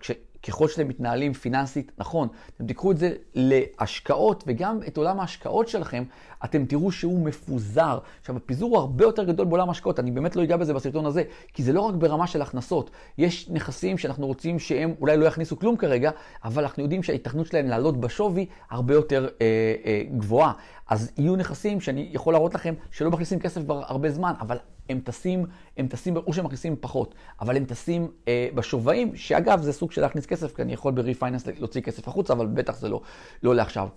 כש... 0.00 0.10
ככל 0.42 0.68
שאתם 0.68 0.88
מתנהלים 0.88 1.32
פיננסית 1.32 1.92
נכון, 1.98 2.28
אתם 2.56 2.66
תיקחו 2.66 2.92
את 2.92 2.98
זה 2.98 3.12
להשקעות, 3.34 4.44
וגם 4.46 4.80
את 4.88 4.96
עולם 4.96 5.20
ההשקעות 5.20 5.68
שלכם, 5.68 6.04
אתם 6.44 6.64
תראו 6.64 6.92
שהוא 6.92 7.24
מפוזר. 7.24 7.98
עכשיו, 8.20 8.36
הפיזור 8.36 8.70
הוא 8.70 8.78
הרבה 8.78 9.04
יותר 9.04 9.24
גדול 9.24 9.46
בעולם 9.46 9.68
ההשקעות, 9.68 9.98
אני 9.98 10.10
באמת 10.10 10.36
לא 10.36 10.42
אגע 10.42 10.56
בזה 10.56 10.74
בסרטון 10.74 11.06
הזה, 11.06 11.22
כי 11.54 11.62
זה 11.62 11.72
לא 11.72 11.80
רק 11.80 11.94
ברמה 11.94 12.26
של 12.26 12.42
הכנסות. 12.42 12.90
יש 13.18 13.48
נכסים 13.50 13.98
שאנחנו 13.98 14.26
רוצים 14.26 14.58
שהם 14.58 14.94
אולי 15.00 15.16
לא 15.16 15.24
יכניסו 15.24 15.58
כלום 15.58 15.76
כרגע, 15.76 16.10
אבל 16.44 16.62
אנחנו 16.62 16.82
יודעים 16.82 17.02
שההיתכנות 17.02 17.46
שלהם 17.46 17.66
לעלות 17.66 18.00
בשווי 18.00 18.46
הרבה 18.70 18.94
יותר 18.94 19.28
אה, 19.40 19.46
אה, 19.84 20.02
גבוהה. 20.16 20.52
אז 20.90 21.10
יהיו 21.18 21.36
נכסים 21.36 21.80
שאני 21.80 22.08
יכול 22.12 22.34
להראות 22.34 22.54
לכם 22.54 22.74
שלא 22.90 23.10
מכניסים 23.10 23.38
כסף 23.38 23.62
כבר 23.62 23.82
הרבה 23.86 24.10
זמן, 24.10 24.32
אבל 24.40 24.56
הם 24.88 25.00
טסים, 25.04 25.46
הם 25.76 25.88
טסים, 25.88 26.16
או 26.16 26.32
שהם 26.32 26.44
מכניסים 26.44 26.76
פחות, 26.80 27.14
אבל 27.40 27.56
הם 27.56 27.64
טסים 27.64 28.10
אה, 28.28 28.48
בשווים, 28.54 29.16
שאגב 29.16 29.62
זה 29.62 29.72
סוג 29.72 29.92
של 29.92 30.00
להכניס 30.00 30.26
כסף, 30.26 30.56
כי 30.56 30.62
אני 30.62 30.72
יכול 30.72 30.92
ב-refinance 30.92 31.50
להוציא 31.58 31.80
כסף 31.80 32.08
החוצה, 32.08 32.32
אבל 32.32 32.46
בטח 32.46 32.76
זה 32.76 32.88
לא, 32.88 33.00
לא 33.42 33.54
לעכשיו. 33.54 33.88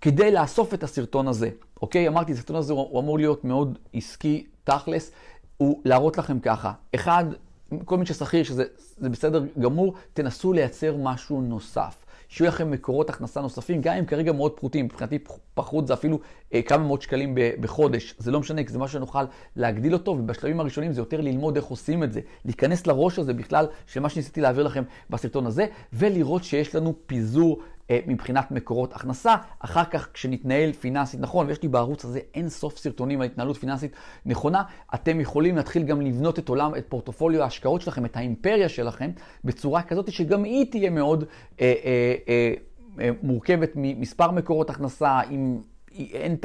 כדי 0.00 0.30
לאסוף 0.32 0.74
את 0.74 0.82
הסרטון 0.82 1.28
הזה, 1.28 1.50
אוקיי? 1.82 2.08
אמרתי, 2.08 2.32
הסרטון 2.32 2.56
הזה 2.56 2.72
הוא, 2.72 2.88
הוא 2.90 3.00
אמור 3.00 3.18
להיות 3.18 3.44
מאוד 3.44 3.78
עסקי, 3.94 4.46
תכלס, 4.64 5.12
הוא 5.56 5.80
להראות 5.84 6.18
לכם 6.18 6.40
ככה. 6.40 6.72
אחד, 6.94 7.24
כל 7.84 7.98
מי 7.98 8.06
ששכיר, 8.06 8.44
שזה 8.44 8.64
בסדר 9.00 9.44
גמור, 9.58 9.94
תנסו 10.12 10.52
לייצר 10.52 10.96
משהו 10.96 11.40
נוסף. 11.40 12.01
שיהיו 12.32 12.48
לכם 12.48 12.70
מקורות 12.70 13.10
הכנסה 13.10 13.40
נוספים, 13.40 13.80
גם 13.80 13.94
אם 13.94 14.04
כרגע 14.04 14.32
מאוד 14.32 14.52
פחותים, 14.52 14.84
מבחינתי 14.84 15.18
פחות 15.54 15.86
זה 15.86 15.94
אפילו 15.94 16.20
אה, 16.54 16.62
כמה 16.62 16.84
מאות 16.84 17.02
שקלים 17.02 17.34
בחודש, 17.60 18.14
זה 18.18 18.30
לא 18.30 18.40
משנה, 18.40 18.64
כי 18.64 18.72
זה 18.72 18.78
משהו 18.78 18.98
שנוכל 18.98 19.24
להגדיל 19.56 19.92
אותו, 19.92 20.10
ובשלבים 20.10 20.60
הראשונים 20.60 20.92
זה 20.92 21.00
יותר 21.00 21.20
ללמוד 21.20 21.56
איך 21.56 21.64
עושים 21.64 22.02
את 22.02 22.12
זה, 22.12 22.20
להיכנס 22.44 22.86
לראש 22.86 23.18
הזה 23.18 23.34
בכלל, 23.34 23.66
של 23.86 24.00
מה 24.00 24.08
שניסיתי 24.08 24.40
להעביר 24.40 24.64
לכם 24.64 24.82
בסרטון 25.10 25.46
הזה, 25.46 25.66
ולראות 25.92 26.44
שיש 26.44 26.74
לנו 26.74 26.94
פיזור 27.06 27.60
מבחינת 28.06 28.50
מקורות 28.50 28.94
הכנסה. 28.94 29.34
אחר 29.58 29.84
כך, 29.84 30.08
כשנתנהל 30.14 30.72
פיננסית 30.72 31.20
נכון, 31.20 31.46
ויש 31.46 31.62
לי 31.62 31.68
בערוץ 31.68 32.04
הזה 32.04 32.20
אין 32.34 32.48
סוף 32.48 32.78
סרטונים 32.78 33.20
על 33.20 33.26
התנהלות 33.26 33.56
פיננסית 33.56 33.92
נכונה, 34.26 34.62
אתם 34.94 35.20
יכולים 35.20 35.56
להתחיל 35.56 35.82
גם 35.82 36.00
לבנות 36.00 36.38
את 36.38 36.48
עולם, 36.48 36.74
את 36.74 36.86
פורטופוליו 36.88 37.42
ההשקעות 37.42 37.80
שלכם, 37.80 38.04
את 38.04 38.16
האימפריה 38.16 38.68
שלכם, 38.68 39.10
בצורה 39.44 39.82
כזאת 39.82 40.12
שגם 40.12 40.44
היא 40.44 40.70
תהיה 40.70 40.90
מאוד 40.90 41.24
אה, 41.60 41.74
אה, 41.84 42.14
אה, 42.28 42.54
אה 43.00 43.10
מורכבת 43.22 43.70
ממספר 43.74 44.30
מקורות 44.30 44.70
הכנסה, 44.70 45.20
עם 45.30 45.60
אין. 46.12 46.36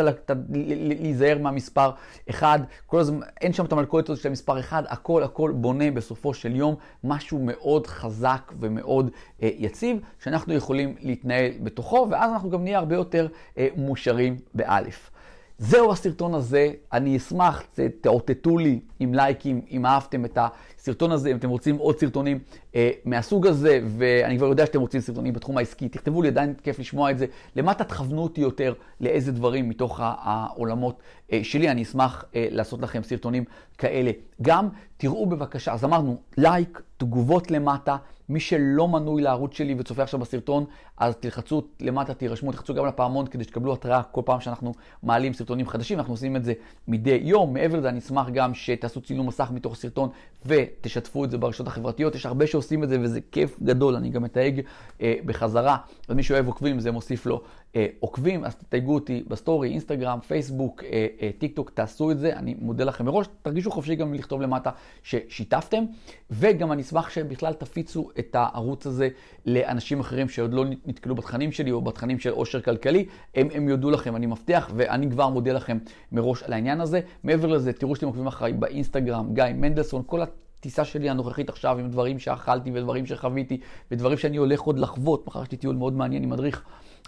להיזהר 0.50 1.38
מהמספר 1.38 1.92
1, 2.30 2.62
כל 2.86 3.00
הזמן, 3.00 3.20
אין 3.42 3.54
שם 3.54 3.66
את 3.66 3.72
המלכודת 3.72 4.10
הזאת 4.10 4.24
של 4.24 4.30
המספר 4.30 4.60
1, 4.60 4.84
הכל 4.88 5.24
הכל 5.24 5.52
בונה 5.56 5.92
בסופו 5.92 6.34
של 6.34 6.56
יום 6.56 6.76
משהו 7.04 7.40
מאוד 7.40 7.88
חזק 7.88 8.54
ומאוד 8.60 9.12
אה, 9.44 9.50
יציב, 9.58 9.98
שאנחנו 10.24 10.54
יכולים 10.54 10.96
להתנהל 11.02 11.52
בתוכו, 11.64 12.08
ואז 12.12 12.32
אנחנו 12.32 12.50
גם 12.50 12.64
נהיה 12.64 12.80
הרבה 12.80 12.96
יותר 12.96 13.28
אה, 13.58 13.68
מושרים 13.76 14.38
באלף. 14.54 15.10
זהו 15.60 15.92
הסרטון 15.92 16.34
הזה, 16.34 16.72
אני 16.94 17.18
אשמח, 17.18 17.64
תאותתו 18.02 18.58
לי 18.58 18.80
עם 19.00 19.14
לייקים, 19.14 19.62
אם 19.72 19.86
אהבתם 19.86 20.26
את 20.26 20.38
הסרטון 20.42 21.12
הזה, 21.12 21.32
אם 21.32 21.38
אתם 21.38 21.50
רוצים 21.50 21.78
עוד 21.78 22.00
סרטונים 22.00 22.40
אה, 22.76 22.90
מהסוג 23.06 23.48
הזה, 23.48 23.80
ואני 23.98 24.38
כבר 24.38 24.48
יודע 24.48 24.66
שאתם 24.66 24.82
רוצים 24.82 25.02
סרטונים 25.02 25.34
בתחום 25.34 25.58
העסקי, 25.58 25.90
תכתבו 25.90 26.22
לי, 26.22 26.28
עדיין 26.28 26.54
כיף 26.64 26.80
לשמוע 26.80 27.12
את 27.12 27.18
זה. 27.18 27.26
למטה 27.56 27.84
תכוונו 27.84 28.24
אותי 28.24 28.42
יותר 28.42 28.74
לאיזה 29.02 29.32
דברים 29.32 29.70
מתוך 29.70 30.00
העולמות 30.04 31.02
אה, 31.32 31.40
שלי, 31.44 31.70
אני 31.70 31.84
אשמח 31.84 32.26
אה, 32.36 32.48
לעשות 32.52 32.82
לכם 32.82 33.04
סרטונים 33.04 33.44
כאלה. 33.78 34.12
גם 34.42 34.70
תראו 34.98 35.26
בבקשה, 35.26 35.74
אז 35.74 35.84
אמרנו, 35.84 36.18
לייק, 36.38 36.82
תגובות 36.98 37.52
למטה. 37.52 37.98
מי 38.30 38.40
שלא 38.40 38.88
מנוי 38.88 39.22
לערוץ 39.22 39.54
שלי 39.54 39.76
וצופה 39.78 40.04
עכשיו 40.04 40.20
בסרטון, 40.20 40.66
אז 40.98 41.16
תלחצו 41.16 41.62
למטה, 41.80 42.14
תירשמו, 42.14 42.52
תלחצו 42.52 42.74
גם 42.74 42.86
לפעמון 42.86 43.28
כדי 43.28 43.44
שתקבלו 43.44 43.74
התראה 43.74 44.04
כל 44.04 44.22
פעם 44.26 44.42
שאנחנו 44.42 44.74
מעלים 45.04 45.34
סרטונים 45.34 45.68
חדשים. 45.68 46.00
אנחנו 46.00 46.14
עושים 46.14 46.36
את 46.36 46.46
זה 46.46 46.54
מדי 46.88 47.20
יום. 47.24 47.54
מעבר 47.54 47.78
לזה, 47.78 47.90
אני 47.90 48.00
אשמח 48.00 48.30
גם 48.30 48.54
שתעשו 48.54 49.02
צילום 49.02 49.28
מסך 49.28 49.50
מתוך 49.54 49.74
הסרטון 49.74 50.10
ותשתפו 50.46 51.26
את 51.26 51.32
זה 51.32 51.38
ברשתות 51.38 51.68
החברתיות. 51.68 52.16
יש 52.16 52.26
הרבה 52.26 52.48
שעושים 52.48 52.84
את 52.84 52.90
זה 52.90 52.98
וזה 53.02 53.20
כיף 53.32 53.60
גדול. 53.64 53.96
אני 53.96 54.10
גם 54.10 54.24
מתייג 54.24 54.62
אה, 55.02 55.16
בחזרה. 55.26 55.78
ומי 56.10 56.24
שאוהב 56.24 56.48
עוקבים, 56.48 56.80
זה 56.80 56.92
מוסיף 56.92 57.26
לו 57.26 57.42
אה, 57.76 57.88
עוקבים, 58.00 58.46
אז 58.46 58.56
תתייגו 58.56 58.94
אותי 58.96 59.24
בסטורי, 59.28 59.70
אינסטגרם, 59.70 60.20
פייסבוק, 60.28 60.84
אה, 60.84 61.08
אה, 61.22 61.30
טיק 61.38 61.56
טוק, 61.56 61.70
תעשו 61.70 62.12
את 62.12 62.20
זה, 62.20 62.34
אני 62.36 62.56
מודה 62.60 62.84
לכם 62.84 63.06
מראש, 63.06 63.28
תרגישו 63.42 63.72
חופשי 63.72 63.96
גם 63.96 64.14
לכתוב 64.14 64.42
למטה 64.42 64.70
ששיתפתם, 65.04 65.84
וגם 66.32 66.72
אני 66.72 66.82
אשמח 66.82 67.10
שבכלל 67.10 67.54
תפיצו 67.54 68.10
את 68.20 68.36
הערוץ 68.36 68.88
הזה 68.88 69.10
לאנשים 69.46 70.00
אחרים 70.00 70.30
שעוד 70.30 70.54
לא 70.54 70.66
נתקלו 70.86 71.16
בתכנים 71.16 71.52
שלי 71.52 71.72
או 71.72 71.82
בתכנים 71.82 72.20
של 72.20 72.30
עושר 72.30 72.62
כלכלי, 72.62 73.06
הם, 73.36 73.48
הם 73.54 73.70
יודו 73.70 73.92
לכם, 73.92 74.16
אני 74.16 74.26
מבטיח, 74.26 74.72
ואני 74.76 75.10
כבר 75.12 75.30
מודה 75.30 75.52
לכם 75.52 75.78
מראש 76.12 76.44
על 76.44 76.54
העניין 76.54 76.82
הזה. 76.82 77.00
מעבר 77.24 77.48
לזה, 77.48 77.74
תראו 77.74 77.96
שאתם 77.96 78.08
עוקבים 78.08 78.28
אחריי 78.28 78.54
באינסטגרם, 78.54 79.34
גיא 79.34 79.44
מנדלסון, 79.56 80.04
כל 80.06 80.22
הטיסה 80.22 80.86
שלי 80.86 81.10
הנוכחית 81.10 81.50
עכשיו 81.50 81.78
עם 81.80 81.90
דברים 81.90 82.20
שאכלתי 82.20 82.72
ודברים 82.74 83.06
שחוויתי 83.06 83.60
ודברים 83.92 84.18
שאני 84.18 84.38
הולך 84.38 84.62
עוד 84.62 84.80
לחוות, 84.80 85.28
מחר 85.28 85.44
יש 85.44 85.52
לי 85.52 85.58
טיול 85.58 85.76
מאוד 85.76 85.94
מעניין 85.94 86.24
עם 86.24 86.30
מדריך 86.30 86.64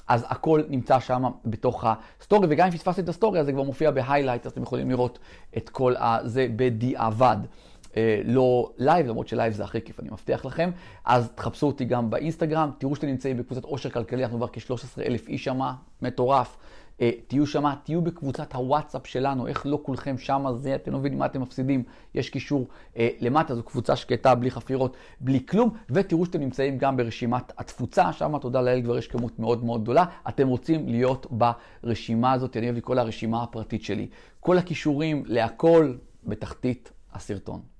אז 0.09 0.25
הכל 0.27 0.61
נמצא 0.69 0.99
שם 0.99 1.23
בתוך 1.45 1.85
הסטורי, 1.87 2.47
וגם 2.49 2.67
אם 2.67 2.71
פספסתם 2.71 3.03
את 3.03 3.09
הסטורי, 3.09 3.39
אז 3.39 3.45
זה 3.45 3.51
כבר 3.51 3.63
מופיע 3.63 3.91
ב 3.91 3.96
highlight, 3.96 4.45
אז 4.45 4.51
אתם 4.51 4.63
יכולים 4.63 4.89
לראות 4.89 5.19
את 5.57 5.69
כל 5.69 5.93
זה 6.23 6.47
בדיעבד. 6.55 7.37
אה, 7.97 8.21
לא 8.25 8.71
live, 8.77 9.07
למרות 9.07 9.27
ש 9.27 9.36
live 9.36 9.53
זה 9.53 9.63
הכי 9.63 9.81
כיף, 9.81 9.99
אני 9.99 10.09
מבטיח 10.11 10.45
לכם. 10.45 10.71
אז 11.05 11.29
תחפשו 11.35 11.67
אותי 11.67 11.85
גם 11.85 12.09
באינסטגרם, 12.09 12.71
תראו 12.77 12.95
שאתם 12.95 13.07
נמצאים 13.07 13.37
בקבוצת 13.37 13.63
עושר 13.63 13.89
כלכלי, 13.89 14.23
אנחנו 14.23 14.37
כבר 14.37 14.47
כ-13 14.47 15.01
אלף 15.01 15.27
איש 15.27 15.43
שמה, 15.43 15.73
מטורף. 16.01 16.57
אה, 17.01 17.11
תהיו 17.27 17.47
שמה, 17.47 17.75
תהיו 17.83 18.01
בקבוצת 18.01 18.55
הוואטסאפ 18.55 19.07
שלנו, 19.07 19.47
איך 19.47 19.65
לא 19.65 19.79
כולכם 19.83 20.17
שמה 20.17 20.53
זה, 20.53 20.75
אתם 20.75 20.91
לא 20.91 20.99
מבינים 20.99 21.19
מה 21.19 21.25
אתם 21.25 21.41
מפסידים, 21.41 21.83
יש 22.15 22.29
קישור 22.29 22.67
אה, 22.97 23.09
למטה, 23.19 23.55
זו 23.55 23.63
קבוצה 23.63 23.95
שקטה, 23.95 24.35
בלי 24.35 24.51
חפירות, 24.51 24.97
בלי 25.21 25.45
כלום, 25.45 25.69
ותראו 25.89 26.25
שאתם 26.25 26.39
נמצאים 26.39 26.77
גם 26.77 26.97
ברשימת 26.97 27.51
התפוצה, 27.57 28.13
שם 28.13 28.37
תודה 28.37 28.61
לאל 28.61 28.81
כבר 28.83 28.97
יש 28.97 29.07
כמות 29.07 29.39
מאוד 29.39 29.63
מאוד 29.63 29.83
גדולה, 29.83 30.05
אתם 30.29 30.47
רוצים 30.47 30.87
להיות 30.87 31.27
ברשימה 31.31 32.31
הזאת, 32.31 32.57
אני 32.57 32.65
אוהב 32.65 32.77
לקרוא 32.77 32.95
לה 32.95 33.01
הרשימה 33.01 33.43
הפרטית 33.43 33.83
שלי. 33.83 34.07
כל 34.39 34.57
הכישורים 34.57 35.23
להכל 35.25 35.93
בתחתית 36.23 36.91
הסרטון. 37.13 37.78